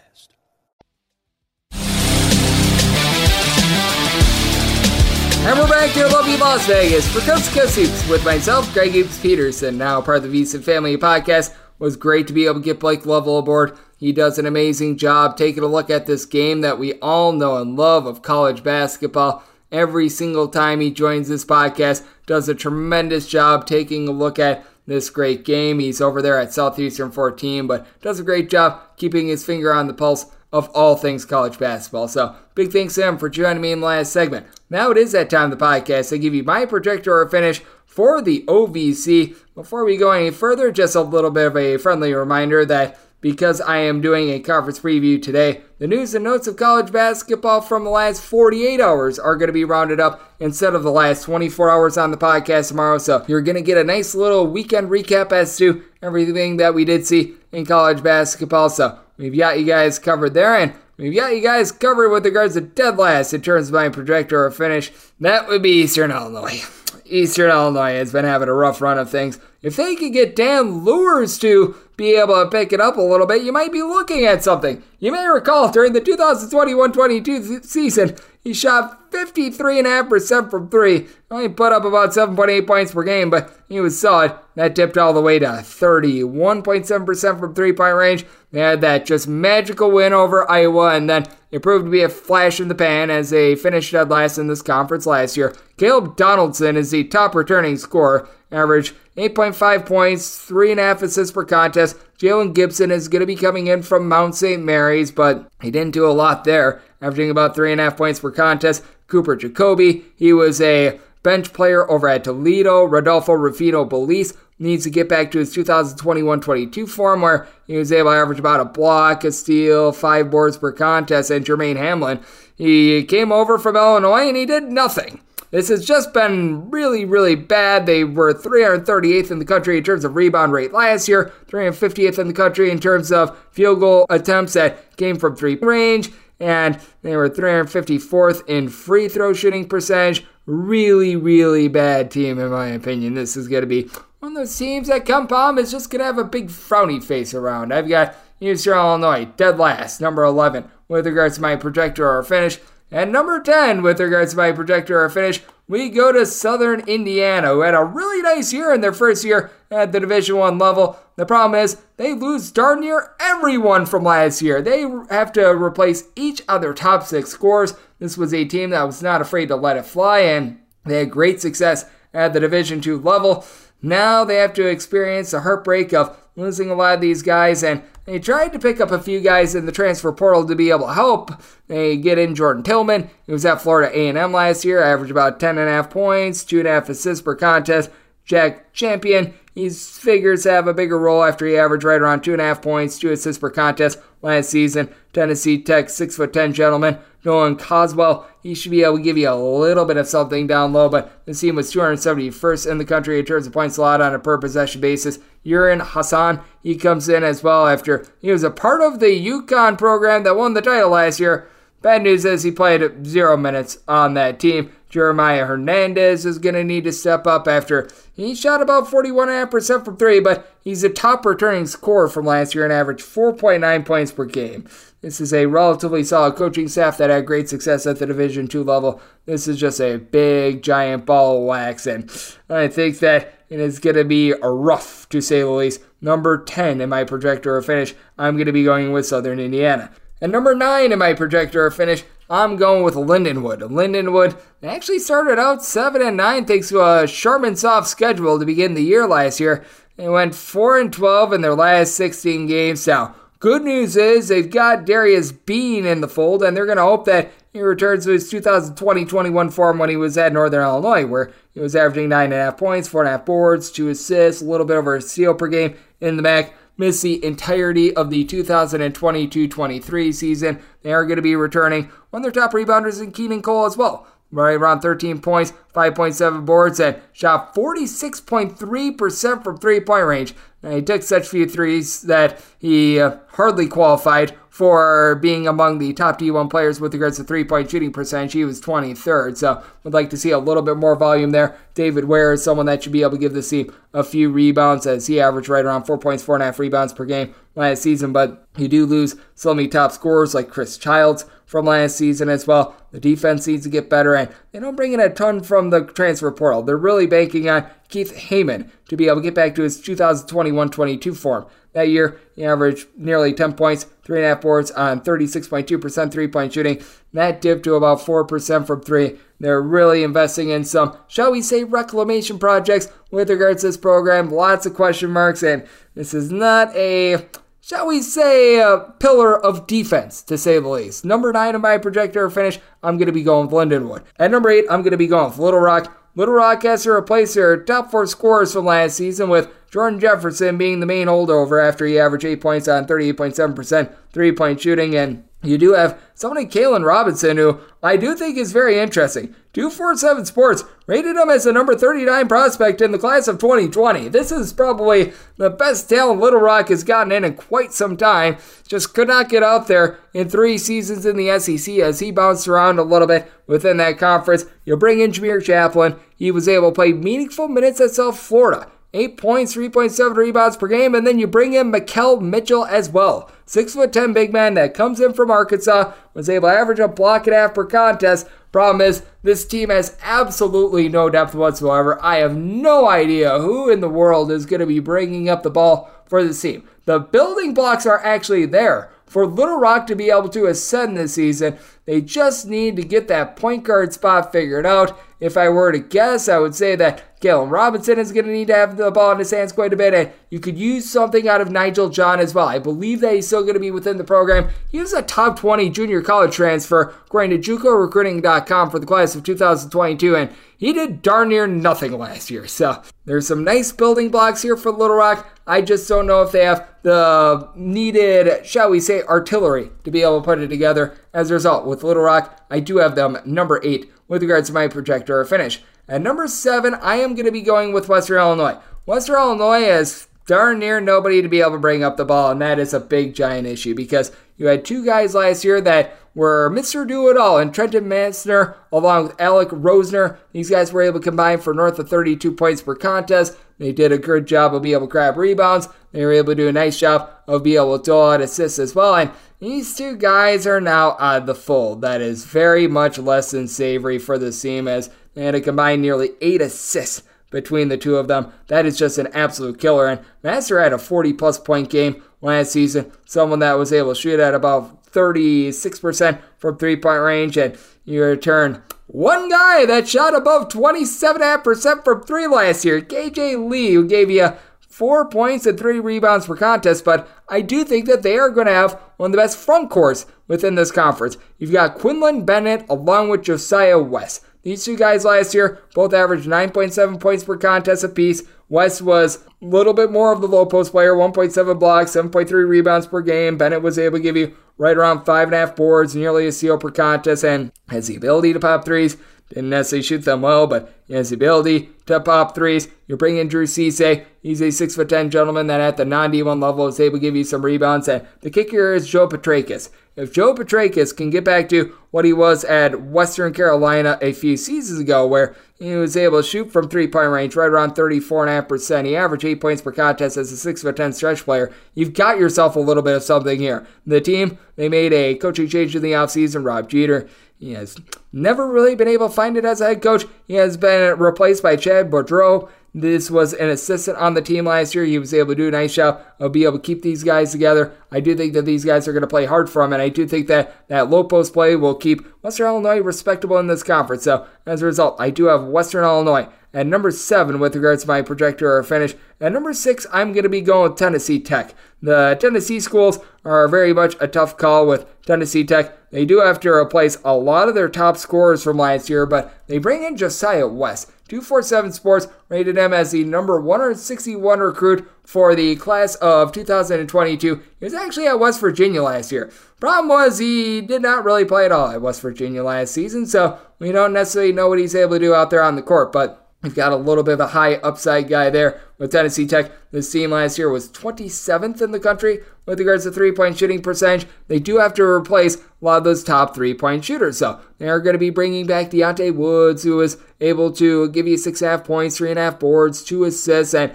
[5.44, 8.92] And we're back here, lovely Las Vegas, for Coast to Coast Hoops with myself, Greg
[8.92, 11.52] Hoops Peterson, now part of the VSiN Family Podcast.
[11.80, 13.76] was great to be able to get Blake Lovell aboard.
[13.96, 17.56] He does an amazing job taking a look at this game that we all know
[17.56, 19.42] and love of college basketball
[19.73, 22.05] every single time he joins this podcast.
[22.27, 25.79] Does a tremendous job taking a look at this great game.
[25.79, 29.87] He's over there at Southeastern 14, but does a great job keeping his finger on
[29.87, 32.09] the pulse of all things college basketball.
[32.09, 34.47] So big thanks to him for joining me in the last segment.
[34.68, 36.12] Now it is that time of the podcast.
[36.12, 39.37] I give you my projector or finish for the OVC.
[39.55, 43.62] Before we go any further, just a little bit of a friendly reminder that because
[43.62, 45.62] I am doing a conference preview today.
[45.79, 49.55] The news and notes of college basketball from the last 48 hours are going to
[49.55, 52.99] be rounded up instead of the last 24 hours on the podcast tomorrow.
[52.99, 56.85] So you're going to get a nice little weekend recap as to everything that we
[56.85, 58.68] did see in college basketball.
[58.68, 60.55] So we've got you guys covered there.
[60.55, 63.89] And We've got you guys covered with regards to dead last in terms of my
[63.89, 64.93] projector or finish.
[65.18, 66.62] That would be Eastern Illinois.
[67.07, 69.41] Eastern Illinois has been having a rough run of things.
[69.62, 73.26] If they could get Dan Luers to be able to pick it up a little
[73.26, 74.82] bit, you might be looking at something.
[74.98, 81.07] You may recall during the 2021 22 season, he shot 53.5% from three.
[81.30, 84.34] Only put up about 7.8 points per game, but he was solid.
[84.57, 88.26] That dipped all the way to 31.7% from three point range.
[88.51, 92.09] They had that just magical win over Iowa, and then it proved to be a
[92.09, 95.55] flash in the pan as they finished dead last in this conference last year.
[95.76, 101.97] Caleb Donaldson is the top returning scorer, average 8.5 points, 3.5 assists per contest.
[102.18, 104.62] Jalen Gibson is going to be coming in from Mount St.
[104.62, 108.82] Mary's, but he didn't do a lot there, averaging about 3.5 points per contest.
[109.09, 114.90] Cooper Jacoby, he was a bench player over at Toledo, Rodolfo Rufino Belize, needs to
[114.90, 119.24] get back to his 2021-22 form where he was able to average about a block,
[119.24, 122.20] a steal, five boards per contest, and Jermaine Hamlin.
[122.55, 125.20] He came over from Illinois and he did nothing.
[125.50, 127.84] This has just been really, really bad.
[127.84, 132.28] They were 338th in the country in terms of rebound rate last year, 350th in
[132.28, 136.11] the country in terms of field goal attempts that came from three range,
[136.43, 140.26] and they were 354th in free throw shooting percentage.
[140.45, 143.14] Really, really bad team, in my opinion.
[143.14, 143.88] This is going to be
[144.18, 147.32] one of those teams that KenPom is just going to have a big frowny face
[147.32, 147.72] around.
[147.72, 152.59] I've got Eastern Illinois, dead last, number 11, with regards to my projector or finish.
[152.90, 157.49] And number 10, with regards to my projector or finish, we go to Southern Indiana,
[157.49, 160.99] who had a really nice year in their first year at the Division One level.
[161.16, 164.61] The problem is they lose darn near everyone from last year.
[164.61, 167.75] They have to replace each of their top six scores.
[167.99, 171.11] This was a team that was not afraid to let it fly, and they had
[171.11, 173.45] great success at the Division Two level.
[173.81, 177.83] Now they have to experience the heartbreak of losing a lot of these guys, and
[178.05, 180.87] they tried to pick up a few guys in the transfer portal to be able
[180.87, 181.31] to help.
[181.66, 185.91] They get in Jordan Tillman, He was at Florida A&M last year, averaged about 10.5
[185.91, 187.91] points, 2.5 assists per contest.
[188.25, 192.99] Jack Champion, he figures have a bigger role after he averaged right around 2.5 points,
[192.99, 194.89] 2 assists per contest last season.
[195.12, 196.99] Tennessee Tech, 6'10 gentleman.
[197.25, 200.73] Nolan Coswell, he should be able to give you a little bit of something down
[200.73, 204.14] low, but the team was 271st in the country in terms of points allowed on
[204.14, 205.18] a per possession basis.
[205.45, 209.79] Yarin Hasson, he comes in as well after he was a part of the UConn
[209.79, 211.49] program that won the title last year.
[211.81, 214.73] Bad news is he played zero minutes on that team.
[214.93, 219.97] Jeremiah Hernandez is going to need to step up after he shot about 41.5% from
[219.97, 224.26] three, but he's a top returning scorer from last year and averaged 4.9 points per
[224.26, 224.68] game.
[225.01, 228.62] This is a relatively solid coaching staff that had great success at the Division two
[228.62, 229.01] level.
[229.24, 232.11] This is just a big, giant ball of wax, and
[232.51, 235.80] I think that it is going to be rough, to say the least.
[236.03, 239.90] Number 10 in my projector finish, I'm going to be going with Southern Indiana.
[240.20, 243.61] And number 9 in my projector finish, I'm going with Lindenwood.
[243.61, 248.47] Lindenwood actually started out 7 and 9 thanks to uh, a Sharman soft schedule to
[248.47, 249.64] begin the year last year.
[249.97, 252.87] They went 4 and 12 in their last 16 games.
[252.87, 256.85] Now, good news is they've got Darius Bean in the fold, and they're going to
[256.85, 261.05] hope that he returns to his 2020 21 form when he was at Northern Illinois,
[261.05, 265.03] where he was averaging 9.5 points, 4.5 boards, 2 assists, a little bit over a
[265.03, 270.61] steal per game in the MAC miss the entirety of the 2022 23 season.
[270.83, 271.93] They are going to be returning.
[272.11, 274.09] One of their top rebounders in Keenon Cole as well.
[274.33, 280.35] Right around 13 points, 5.7 boards, and shot 46.3% from three point range.
[280.61, 285.92] Now, he took such few threes that he uh, hardly qualified for being among the
[285.92, 288.32] top D1 players with regards to three point shooting percentage.
[288.32, 291.56] He was 23rd, so would like to see a little bit more volume there.
[291.74, 294.86] David Ware is someone that should be able to give the team a few rebounds
[294.86, 297.82] as he averaged right around four points, four and a half rebounds per game last
[297.82, 302.28] season, but you do lose so many top scorers like Chris Childs from last season
[302.28, 302.76] as well.
[302.92, 305.84] The defense needs to get better, and they don't bring in a ton from the
[305.84, 306.62] transfer portal.
[306.62, 310.70] They're really banking on Keith Heyman to be able to get back to his 2021
[310.70, 311.46] 22 form.
[311.73, 316.83] That year, he averaged nearly 10 points, 3.5 boards on 36.2% three point shooting.
[317.12, 319.18] That dipped to about 4% from three.
[319.41, 324.31] They're really investing in some, shall we say, reclamation projects with regards to this program.
[324.31, 327.27] Lots of question marks, and this is not a
[327.62, 331.05] shall we say, a pillar of defense, to say the least.
[331.05, 334.03] Number nine in my projector finish, I'm going to be going with Lindenwood.
[334.18, 335.97] At number eight, I'm going to be going with Little Rock.
[336.14, 340.59] Little Rock has to replace their top four scorers from last season with Jordan Jefferson
[340.59, 344.95] being the main holdover after he averaged 8 points on 38.7% three point shooting.
[344.95, 349.35] And you do have someone Khalen Robinson, who I do think is very interesting.
[349.55, 354.09] 247 Sports rated him as the number 39 prospect in the class of 2020.
[354.09, 358.37] This is probably the best talent Little Rock has gotten in in quite some time.
[358.68, 362.47] Just could not get out there in three seasons in the SEC as he bounced
[362.47, 364.45] around a little bit within that conference.
[364.64, 365.97] You bring in Jamir Chaplin.
[366.14, 368.70] He was able to play meaningful minutes at South Florida.
[368.95, 373.30] 8 points, 3.7 rebounds per game, and then you bring in Makhel Mitchell as well.
[373.47, 377.34] 6'10 big man that comes in from Arkansas, was able to average a block and
[377.34, 378.26] a half per contest.
[378.51, 381.99] Problem is, this team has absolutely no depth whatsoever.
[382.05, 385.51] I have no idea who in the world is going to be bringing up the
[385.51, 386.68] ball for this team.
[386.84, 391.14] The building blocks are actually there for Little Rock to be able to ascend this
[391.14, 391.59] season.
[391.84, 394.99] They just need to get that point guard spot figured out.
[395.20, 398.49] If I were to guess, I would say that Khalen Robinson is going to need
[398.49, 401.29] to have the ball in his hands quite a bit, and you could use something
[401.29, 402.49] out of Nigel John as well.
[402.49, 404.51] I believe that he's still going to be within the program.
[404.68, 409.23] He was a top 20 junior college transfer, according to JUCORecruiting.com for the class of
[409.23, 412.47] 2022, and he did darn near nothing last year.
[412.49, 415.29] So there's some nice building blocks here for Little Rock.
[415.47, 420.03] I just don't know if they have the needed, shall we say, artillery to be
[420.03, 420.97] able to put it together.
[421.12, 424.55] As a result, with Little Rock, I do have them number eight with regards to
[424.55, 425.62] my projector finish.
[425.89, 428.59] At number seven, I am going to be going with Western Illinois.
[428.87, 432.41] Western Illinois has darn near nobody to be able to bring up the ball, and
[432.41, 436.51] that is a big, giant issue because you had two guys last year that were
[436.51, 436.87] Mr.
[436.87, 440.18] Do It All, and Trenton Massner, along with Alec Rosner.
[440.33, 443.37] These guys were able to combine for north of 32 points per contest.
[443.59, 445.68] They did a good job of being able to grab rebounds.
[445.93, 448.59] They were able to do a nice job of being able to dole out assists
[448.59, 448.95] as well.
[448.95, 451.80] And these two guys are now on the fold.
[451.80, 455.82] That is very much less than savory for the team as they had a combined
[455.82, 458.32] nearly eight assists between the two of them.
[458.46, 459.88] That is just an absolute killer.
[459.88, 462.92] And Massner had a 40 plus point game last season.
[463.06, 467.36] Someone that was able to shoot at about 36% from three point range.
[467.36, 473.72] And you return one guy that shot above 27.5% from three last year, KJ Lee,
[473.72, 476.84] who gave you four points and three rebounds per contest.
[476.84, 479.70] But I do think that they are going to have one of the best front
[479.70, 481.16] courts within this conference.
[481.38, 484.24] You've got Quinlan Bennett along with Josiah West.
[484.43, 488.22] These two guys last year both averaged 9.7 points per contest apiece.
[488.49, 492.86] West was a little bit more of the low post player, 1.7 blocks, 7.3 rebounds
[492.86, 493.38] per game.
[493.38, 496.32] Bennett was able to give you right around five and a half boards, nearly a
[496.32, 498.97] steal per contest, and has the ability to pop threes.
[499.33, 502.68] Didn't necessarily shoot them well, but he has the ability to pop threes.
[502.87, 504.05] You're bringing Drew Cisse.
[504.20, 507.24] He's a 6'10 gentleman that at the non D1 level is able to give you
[507.24, 507.89] some rebounds.
[507.89, 509.70] And the kicker is Joe Petrakis.
[509.97, 514.37] If Joe Petrakis can get back to what he was at Western Carolina a few
[514.37, 518.85] seasons ago, where he was able to shoot from three point range right around 34.5%,
[518.85, 522.61] he averaged 8 points per contest as a 6'10 stretch player, you've got yourself a
[522.61, 523.66] little bit of something here.
[523.87, 526.45] The team, they made a coaching change in the offseason.
[526.45, 527.09] Rob Jeter,
[527.43, 527.76] he has
[528.12, 530.05] never really been able to find it as a head coach.
[530.28, 532.49] He has been replaced by Chad Boudreau.
[532.72, 534.84] This was an assistant on the team last year.
[534.84, 537.32] He was able to do a nice job of being able to keep these guys
[537.32, 537.74] together.
[537.90, 539.88] I do think that these guys are going to play hard for him, and I
[539.88, 544.05] do think that that low post play will keep Western Illinois respectable in this conference.
[544.05, 547.88] So as a result, I do have Western Illinois at number seven with regards to
[547.88, 548.94] my projector or finish.
[549.20, 551.55] At number six, I'm going to be going with Tennessee Tech.
[551.80, 555.90] The Tennessee schools are very much a tough call with Tennessee Tech.
[555.90, 559.34] They do have to replace a lot of their top scorers from last year, but
[559.46, 560.90] they bring in Josiah West.
[561.09, 567.42] 247 Sports rated him as the number 161 recruit for the class of 2022.
[567.59, 569.30] He was actually at West Virginia last year.
[569.61, 573.38] Problem was, he did not really play at all at West Virginia last season, so
[573.59, 576.22] we don't necessarily know what he's able to do out there on the court, but
[576.43, 579.53] We've got a little bit of a high upside guy there with Tennessee Tech.
[579.70, 583.62] This team last year was 27th in the country with regards to three point shooting
[583.62, 584.09] percentage.
[584.26, 587.18] They do have to replace a lot of those top three point shooters.
[587.18, 591.07] So they are going to be bringing back Deontay Woods, who was able to give
[591.07, 593.72] you six and a half points, three and a half boards, two assists, and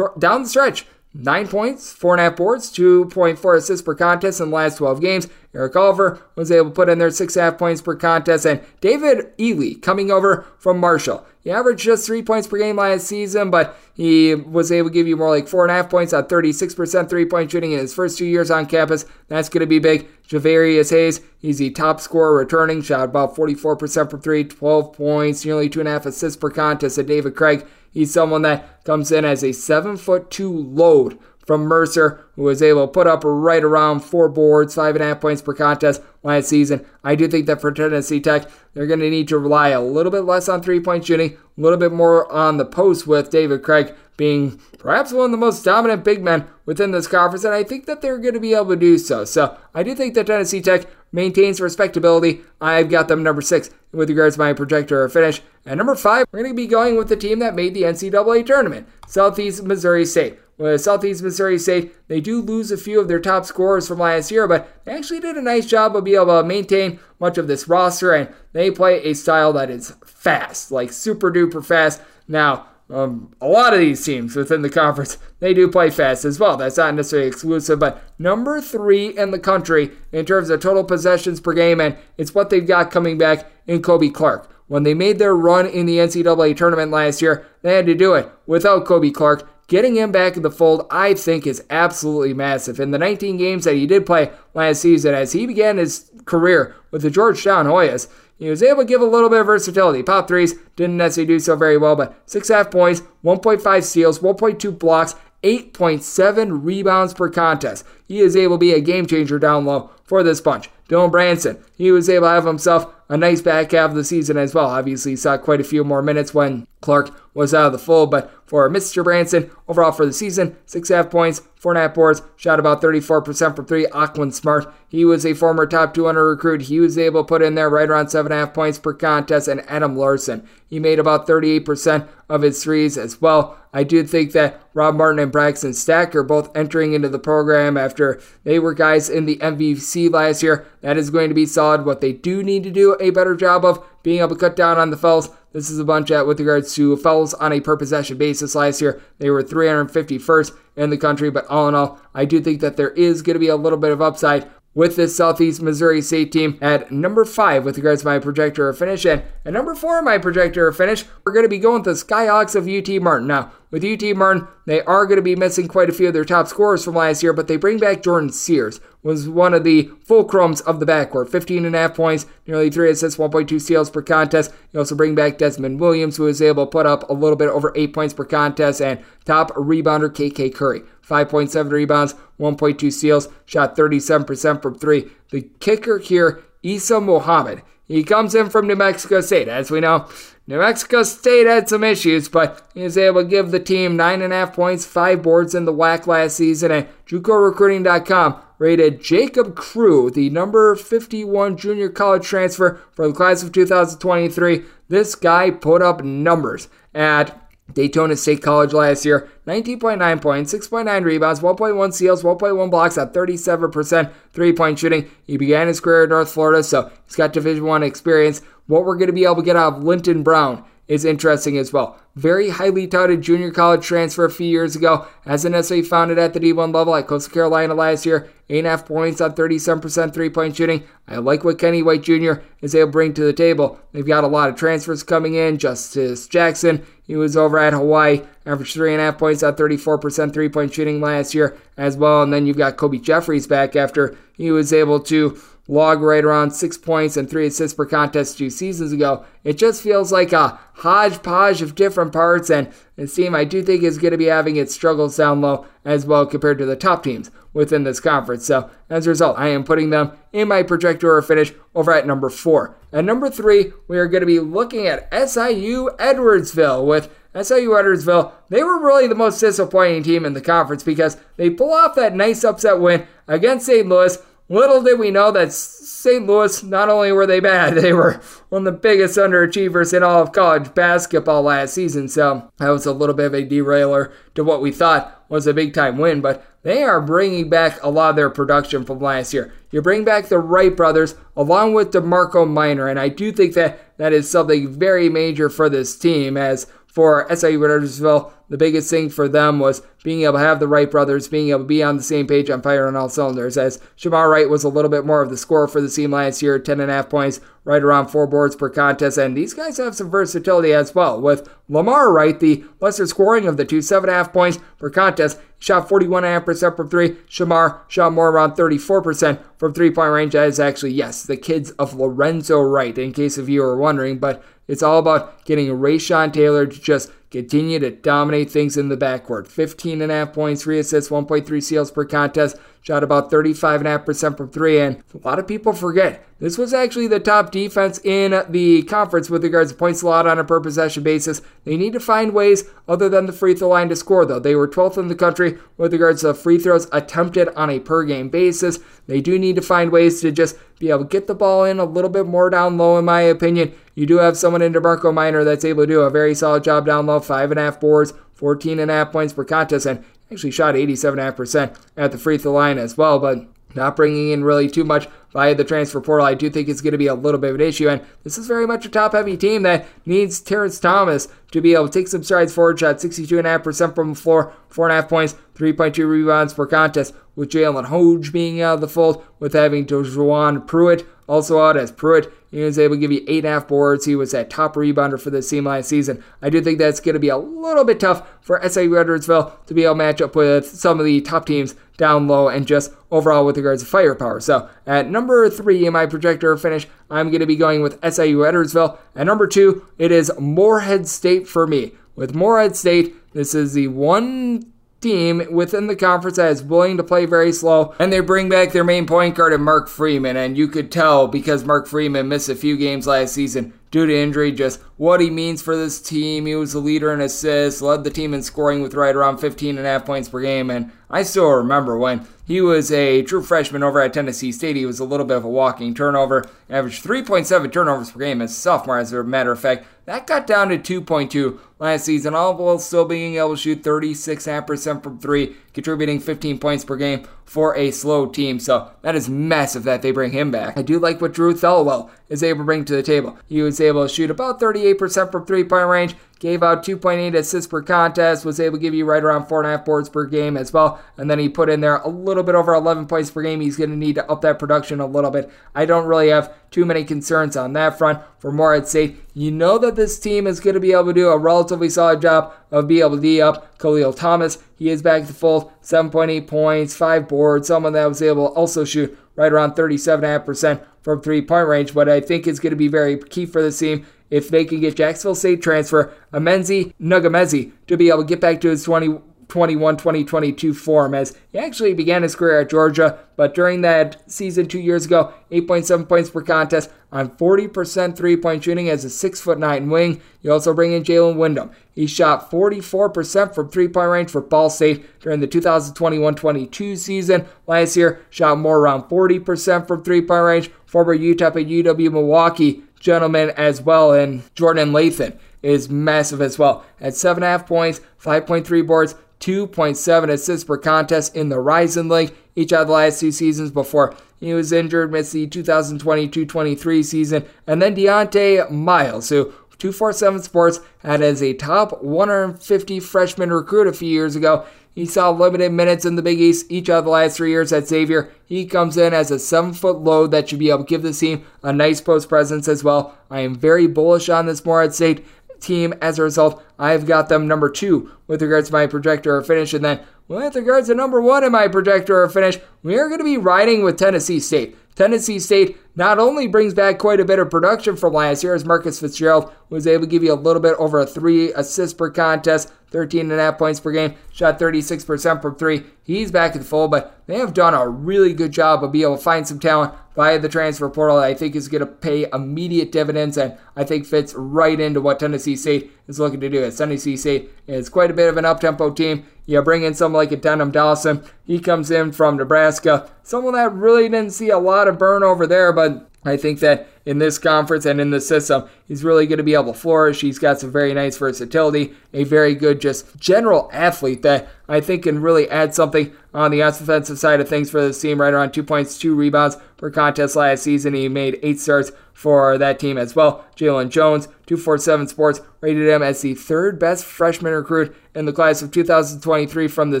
[0.18, 0.84] down the stretch,
[1.18, 5.00] Nine points, four and a half boards, 2.4 assists per contest in the last 12
[5.00, 5.28] games.
[5.54, 8.44] Eric Oliver was able to put in there six and a half points per contest.
[8.44, 11.26] And David Ely coming over from Marshall.
[11.46, 15.06] He averaged just three points per game last season, but he was able to give
[15.06, 17.94] you more like four and a half points on 36% three point shooting in his
[17.94, 19.04] first two years on campus.
[19.28, 20.08] That's going to be big.
[20.26, 25.68] Javarius Hayes, he's the top scorer returning, shot about 44% from three, 12 points, nearly
[25.68, 26.98] two and a half assists per contest.
[26.98, 27.64] And David Craig,
[27.96, 32.60] He's someone that comes in as a seven foot two load from Mercer, who was
[32.60, 36.02] able to put up right around four boards, five and a half points per contest
[36.22, 36.84] last season.
[37.04, 40.12] I do think that for Tennessee Tech, they're going to need to rely a little
[40.12, 43.62] bit less on three point shooting, a little bit more on the post with David
[43.62, 47.62] Craig being perhaps one of the most dominant big men within this conference, and I
[47.62, 49.24] think that they're going to be able to do so.
[49.24, 52.40] So I do think that Tennessee Tech maintains respectability.
[52.60, 55.42] I've got them number six with regards to my projector finish.
[55.64, 58.46] And number five, we're going to be going with the team that made the NCAA
[58.46, 60.38] tournament, Southeast Missouri State.
[60.58, 64.30] With Southeast Missouri State, they do lose a few of their top scorers from last
[64.30, 67.46] year, but they actually did a nice job of being able to maintain much of
[67.46, 72.00] this roster, and they play a style that is fast, like super duper fast.
[72.26, 76.38] Now, um, a lot of these teams within the conference, they do play fast as
[76.38, 76.56] well.
[76.56, 81.40] That's not necessarily exclusive, but number three in the country in terms of total possessions
[81.40, 84.50] per game, and it's what they've got coming back in Kobe Clark.
[84.68, 88.14] When they made their run in the NCAA tournament last year, they had to do
[88.14, 89.48] it without Kobe Clark.
[89.68, 92.78] Getting him back in the fold, I think, is absolutely massive.
[92.78, 96.76] In the 19 games that he did play last season, as he began his career
[96.90, 98.08] with the Georgetown Hoyas,
[98.38, 100.02] He was able to give a little bit of versatility.
[100.02, 104.78] Pop threes didn't necessarily do so very well, but six half points, 1.5 steals, 1.2
[104.78, 107.84] blocks, 8.7 rebounds per contest.
[108.06, 110.70] He is able to be a game changer down low for this bunch.
[110.88, 114.36] Dylan Branson, he was able to have himself a nice back half of the season
[114.36, 114.66] as well.
[114.66, 118.10] Obviously, he saw quite a few more minutes when Clark was out of the fold,
[118.10, 119.02] but for Mr.
[119.02, 122.80] Branson, overall for the season, six half points, four and a half boards, shot about
[122.80, 123.86] 34% from three.
[123.86, 126.62] Aukwin Smart, he was a former top 200 recruit.
[126.62, 128.94] He was able to put in there right around seven and a half points per
[128.94, 129.48] contest.
[129.48, 133.58] And Adam Larson, he made about 38% of his threes as well.
[133.72, 137.76] I do think that Rob Martin and Braxton Stack are both entering into the program
[137.76, 137.95] after
[138.44, 140.66] they were guys in the MVC last year.
[140.80, 141.84] That is going to be solid.
[141.84, 144.78] What they do need to do a better job of being able to cut down
[144.78, 145.30] on the fouls.
[145.52, 148.80] This is a bunch at with regards to fouls on a per possession basis last
[148.80, 149.00] year.
[149.18, 152.90] They were 351st in the country, but all in all, I do think that there
[152.90, 156.58] is going to be a little bit of upside with this Southeast Missouri State team
[156.60, 159.06] at number five with regards to my projector finish.
[159.06, 162.54] And at number four, my projector finish, we're going to be going with the Skyhawks
[162.54, 163.26] of UT Martin.
[163.26, 166.26] Now, with UT Martin, they are going to be missing quite a few of their
[166.26, 169.84] top scorers from last year, but they bring back Jordan Sears, was one of the
[170.06, 171.30] fulcrums of the backcourt.
[171.30, 174.52] 15 and a half points, nearly three assists, 1.2 steals per contest.
[174.72, 177.48] You also bring back Desmond Williams, who was able to put up a little bit
[177.48, 180.82] over eight points per contest, and top rebounder KK Curry.
[181.08, 185.10] 5.7 rebounds, 1.2 steals, shot 37% from three.
[185.30, 187.62] The kicker here, Isa Muhammad.
[187.86, 189.48] He comes in from New Mexico State.
[189.48, 190.08] As we know,
[190.48, 194.52] New Mexico State had some issues, but he was able to give the team 9.5
[194.52, 196.72] points, 5 boards in the WAC last season.
[196.72, 203.52] And JUCORecruiting.com rated Jacob Crew, the number 51 junior college transfer for the class of
[203.52, 204.64] 2023.
[204.88, 211.40] This guy put up numbers at Daytona State College last year, 19.9 points, 6.9 rebounds,
[211.40, 215.10] 1.1 steals, 1.1 blocks at 37% three-point shooting.
[215.24, 218.40] He began his career in North Florida, so he's got Division One experience.
[218.66, 221.72] What we're going to be able to get out of Linton Brown is interesting as
[221.72, 221.98] well.
[222.14, 225.06] Very highly touted junior college transfer a few years ago.
[225.26, 228.30] As an necessarily found it at the D1 level at Coastal Carolina last year.
[228.48, 230.84] 8.5 points on 37% three point shooting.
[231.08, 232.34] I like what Kenny White Jr.
[232.60, 233.80] is able to bring to the table.
[233.92, 235.58] They've got a lot of transfers coming in.
[235.58, 241.00] Justice Jackson, he was over at Hawaii, averaged 3.5 points on 34% three point shooting
[241.00, 242.22] last year as well.
[242.22, 245.38] And then you've got Kobe Jeffries back after he was able to
[245.68, 249.24] log right around six points and three assists per contest two seasons ago.
[249.44, 253.82] It just feels like a hodgepodge of different parts, and this team I do think
[253.82, 257.02] is going to be having its struggles down low as well compared to the top
[257.02, 258.46] teams within this conference.
[258.46, 262.30] So as a result, I am putting them in my projector finish over at number
[262.30, 262.76] four.
[262.92, 267.10] At number three, we are going to be looking at SIU Edwardsville with
[267.42, 271.72] SIU Edwardsville, they were really the most disappointing team in the conference because they pull
[271.72, 273.86] off that nice upset win against St.
[273.86, 274.16] Louis.
[274.48, 276.24] Little did we know that St.
[276.24, 280.22] Louis, not only were they bad, they were one of the biggest underachievers in all
[280.22, 282.08] of college basketball last season.
[282.08, 285.54] So that was a little bit of a derailer to what we thought was a
[285.54, 286.20] big time win.
[286.20, 289.52] But they are bringing back a lot of their production from last year.
[289.70, 293.96] You bring back the Wright brothers along with DeMarco Minor, and I do think that
[293.98, 296.66] that is something very major for this team as
[296.96, 300.90] for SIU Edwardsville, the biggest thing for them was being able to have the Wright
[300.90, 303.58] brothers, being able to be on the same page on fire on all cylinders.
[303.58, 306.40] As Shamar Wright was a little bit more of the scorer for the team last
[306.40, 309.18] year, 10.5 points, right around four boards per contest.
[309.18, 311.20] And these guys have some versatility as well.
[311.20, 316.76] With Lamar Wright, the lesser scoring of the two, 7.5 points per contest, shot 41.5%
[316.76, 317.10] from three.
[317.28, 320.32] Shamar shot more around 34% from three point range.
[320.32, 324.18] That is actually, yes, the kids of Lorenzo Wright, in case of you were wondering.
[324.18, 328.96] But it's all about getting Ray'Sean Taylor to just continue to dominate things in the
[328.96, 329.46] backcourt.
[329.46, 334.80] 15.5 points, 3 assists, 1.3 steals per contest, shot about 35.5% from three.
[334.80, 339.28] And a lot of people forget this was actually the top defense in the conference
[339.28, 341.42] with regards to points allowed on a per possession basis.
[341.64, 344.38] They need to find ways other than the free throw line to score, though.
[344.38, 348.04] They were 12th in the country with regards to free throws attempted on a per
[348.04, 348.78] game basis.
[349.08, 351.78] They do need to find ways to just be able to get the ball in
[351.78, 353.74] a little bit more down low, in my opinion.
[353.96, 356.84] You do have someone in DeMarco Minor that's able to do a very solid job
[356.84, 360.04] down low, five and a half boards, 14 and a half points per contest, and
[360.30, 363.18] actually shot 87.5% at the free throw line as well.
[363.18, 366.82] But not bringing in really too much via the transfer portal, I do think it's
[366.82, 367.88] going to be a little bit of an issue.
[367.88, 371.74] And this is very much a top heavy team that needs Terrence Thomas to be
[371.74, 372.78] able to take some strides forward.
[372.78, 377.14] Shot 62.5% from the floor, 4.5 points, 3.2 rebounds per contest.
[377.36, 381.92] With Jalen Hoge being out of the fold, with having Juwan Pruitt also out as
[381.92, 382.32] Pruitt.
[382.50, 384.06] He was able to give you eight and a half boards.
[384.06, 386.22] He was that top rebounder for the team last season.
[386.40, 389.74] I do think that's going to be a little bit tough for SIU Edwardsville to
[389.74, 392.92] be able to match up with some of the top teams down low and just
[393.10, 394.40] overall with regards to firepower.
[394.40, 398.38] So at number three in my projector finish, I'm going to be going with SIU
[398.38, 398.98] Edwardsville.
[399.14, 401.92] At number two, it is Morehead State for me.
[402.14, 407.04] With Morehead State, this is the one team within the conference that is willing to
[407.04, 410.56] play very slow, and they bring back their main point guard and Mark Freeman, and
[410.56, 414.52] you could tell because Mark Freeman missed a few games last season due to injury,
[414.52, 416.46] just what he means for this team.
[416.46, 419.78] He was the leader in assists, led the team in scoring with right around 15
[419.78, 423.42] and a half points per game, and I still remember when he was a true
[423.42, 424.76] freshman over at Tennessee State.
[424.76, 428.52] He was a little bit of a walking turnover, averaged 3.7 turnovers per game as
[428.52, 429.86] a sophomore, as a matter of fact.
[430.04, 435.02] That got down to 2.2 last season, all while still being able to shoot 36.5%
[435.02, 438.58] from three, contributing 15 points per game for a slow team.
[438.58, 440.76] So that is massive that they bring him back.
[440.76, 443.38] I do like what Drew Thelwell is able to bring to the table.
[443.46, 447.66] He was able to shoot about 38% from three point range, gave out 2.8 assists
[447.66, 451.00] per contest, was able to give you right around 4.5 boards per game as well.
[451.16, 453.60] And then he put in there a little bit over 11 points per game.
[453.60, 455.50] He's going to need to up that production a little bit.
[455.74, 458.20] I don't really have too many concerns on that front.
[458.38, 461.30] For Morehead State, you know that this team is going to be able to do
[461.30, 464.58] a relatively solid job of being able to D up Khalil Thomas.
[464.76, 468.84] He is back to full 7.8 points, 5 boards, someone that was able to also
[468.84, 471.94] shoot right around 37.5% from three point range.
[471.94, 474.80] What I think is going to be very key for this team if they can
[474.80, 479.96] get Jacksonville State transfer Amanze Ngumezi to be able to get back to his 2021
[479.96, 484.80] 2022 form as he actually began his career at Georgia, but during that season two
[484.80, 490.20] years ago, 8.7 points per contest on 40% three point shooting as a 6'9 wing.
[490.42, 491.70] You also bring in Jalen Windham.
[491.92, 497.46] He shot 44% from three point range for Ball State during the 2021 22 season.
[497.66, 500.70] Last year, shot more around 40% from three point range.
[500.84, 506.84] Former UTEP and UW Milwaukee gentleman as well, and Jordan Lathan is massive as well.
[507.00, 512.88] At 7.5 points, 5.3 boards, 2.7 assists per contest in the Horizon League each of
[512.88, 518.70] the last two seasons before he was injured, missed the 2022-23 season, and then Dieonte
[518.70, 524.64] Miles, who 247 Sports had as a top 150 freshman recruit a few years ago.
[524.94, 527.86] He saw limited minutes in the Big East each of the last three years at
[527.86, 528.32] Xavier.
[528.46, 531.12] He comes in as a seven foot load that should be able to give the
[531.12, 533.14] team a nice post presence as well.
[533.30, 535.26] I am very bullish on this Morehead State
[535.60, 535.92] team.
[536.00, 539.74] As a result, I've got them number two with regards to my projector or finish.
[539.74, 543.20] And then with regards to number one in my projector or finish, we are going
[543.20, 544.76] to be riding with Tennessee State.
[544.94, 548.64] Tennessee State not only brings back quite a bit of production from last year, as
[548.64, 552.10] Marcus Fitzgerald was able to give you a little bit over a three assists per
[552.10, 555.84] contest, 13 and a half points per game, shot 36% from three.
[556.02, 559.04] He's back at the full, but they have done a really good job of being
[559.04, 562.26] able to find some talent via the transfer portal I think is going to pay
[562.32, 566.64] immediate dividends and I think fits right into what Tennessee State is looking to do.
[566.64, 569.26] As Tennessee State is quite a bit of an up-tempo team.
[569.44, 571.22] You bring in someone like a Denim Dawson.
[571.44, 573.10] He comes in from Nebraska.
[573.22, 576.88] Someone that really didn't see a lot of burn over there, but I think that
[577.04, 580.20] in this conference and in the system, he's really going to be able to flourish.
[580.20, 585.04] He's got some very nice versatility, a very good, just general athlete that I think
[585.04, 588.20] can really add something on the offensive side of things for this team.
[588.20, 590.94] Right around two points, two rebounds per contest last season.
[590.94, 593.44] He made eight starts for that team as well.
[593.56, 598.62] Jalen Jones, 247 Sports, rated him as the third best freshman recruit in the class
[598.62, 600.00] of 2023 from the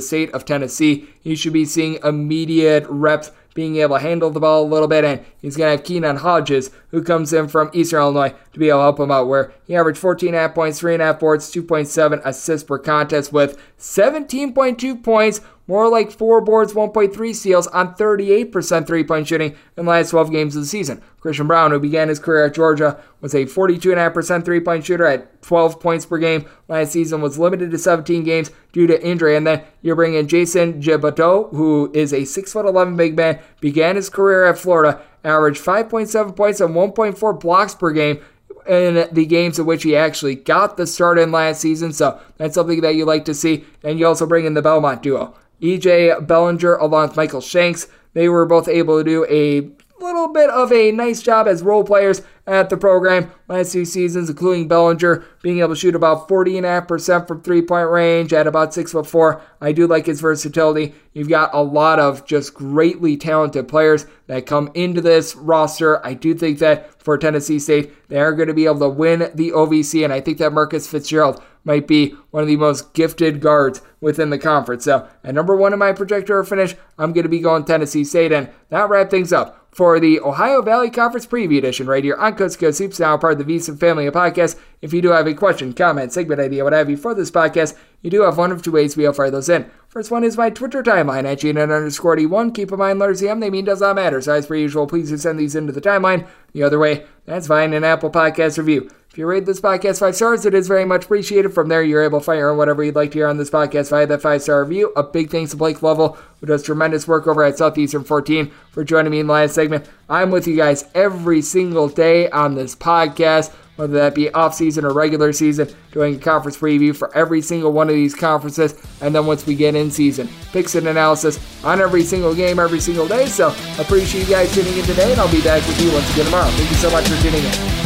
[0.00, 1.06] state of Tennessee.
[1.20, 5.04] He should be seeing immediate reps being able to handle the ball a little bit,
[5.04, 8.68] and he's going to have Keenan Hodges, who comes in from Eastern Illinois, to be
[8.68, 12.78] able to help him out, where he averaged 14.5 points, 3.5 boards, 2.7 assists per
[12.78, 19.56] contest with 17.2 points, more like 4 boards, 1.3 steals on 38% three point shooting
[19.76, 21.02] in the last 12 games of the season.
[21.20, 25.42] Christian Brown, who began his career at Georgia, was a 42.5% three point shooter at
[25.42, 26.46] 12 points per game.
[26.68, 29.36] Last season was limited to 17 games due to injury.
[29.36, 34.08] And then you bring in Jason Jitoboh, who is a 6'11 big man, began his
[34.08, 38.20] career at Florida, averaged 5.7 points and 1.4 blocks per game
[38.68, 41.92] in the games in which he actually got the start in last season.
[41.92, 43.64] So that's something that you like to see.
[43.82, 45.34] And you also bring in the Belmont duo.
[45.60, 47.88] EJ Bellinger along with Michael Shanks.
[48.14, 51.84] They were both able to do a little bit of a nice job as role
[51.84, 57.26] players at the program last two seasons, including Bellinger being able to shoot about 40.5%
[57.26, 59.40] from three point range at about 6'4.
[59.60, 60.94] I do like his versatility.
[61.12, 66.04] You've got a lot of just greatly talented players that come into this roster.
[66.04, 69.30] I do think that for Tennessee State, they are going to be able to win
[69.34, 73.40] the OVC, and I think that Marcus Fitzgerald might be one of the most gifted
[73.40, 74.84] guards within the conference.
[74.84, 78.32] So, at number one in my projector finish, I'm going to be going Tennessee State.
[78.32, 82.34] And that wrap things up for the Ohio Valley Conference Preview Edition right here on
[82.34, 84.58] Coast Coast Hoops, now part of the VSiN family of podcasts.
[84.80, 87.76] If you do have a question, comment, segment idea, what have you for this podcast,
[88.00, 89.70] you do have one of two ways we'll fire those in.
[89.88, 92.54] First one is my Twitter timeline at GNN underscore D1.
[92.54, 94.22] Keep in mind, letters M, they mean does not matter.
[94.22, 96.26] So as per usual, please do send these into the timeline.
[96.52, 98.88] The other way, that's fine, an Apple Podcast review.
[99.16, 101.54] If you rate this podcast five stars, it is very much appreciated.
[101.54, 104.06] From there, you're able to on whatever you'd like to hear on this podcast via
[104.08, 104.92] that five star review.
[104.94, 108.84] A big thanks to Blake Lovell, who does tremendous work over at Southeastern 14, for
[108.84, 109.88] joining me in the last segment.
[110.10, 114.84] I'm with you guys every single day on this podcast, whether that be off season
[114.84, 118.74] or regular season, doing a conference preview for every single one of these conferences.
[119.00, 122.80] And then once we get in season, picks and analysis on every single game, every
[122.80, 123.24] single day.
[123.24, 123.48] So
[123.78, 126.50] appreciate you guys tuning in today, and I'll be back with you once again tomorrow.
[126.50, 127.85] Thank you so much for tuning in.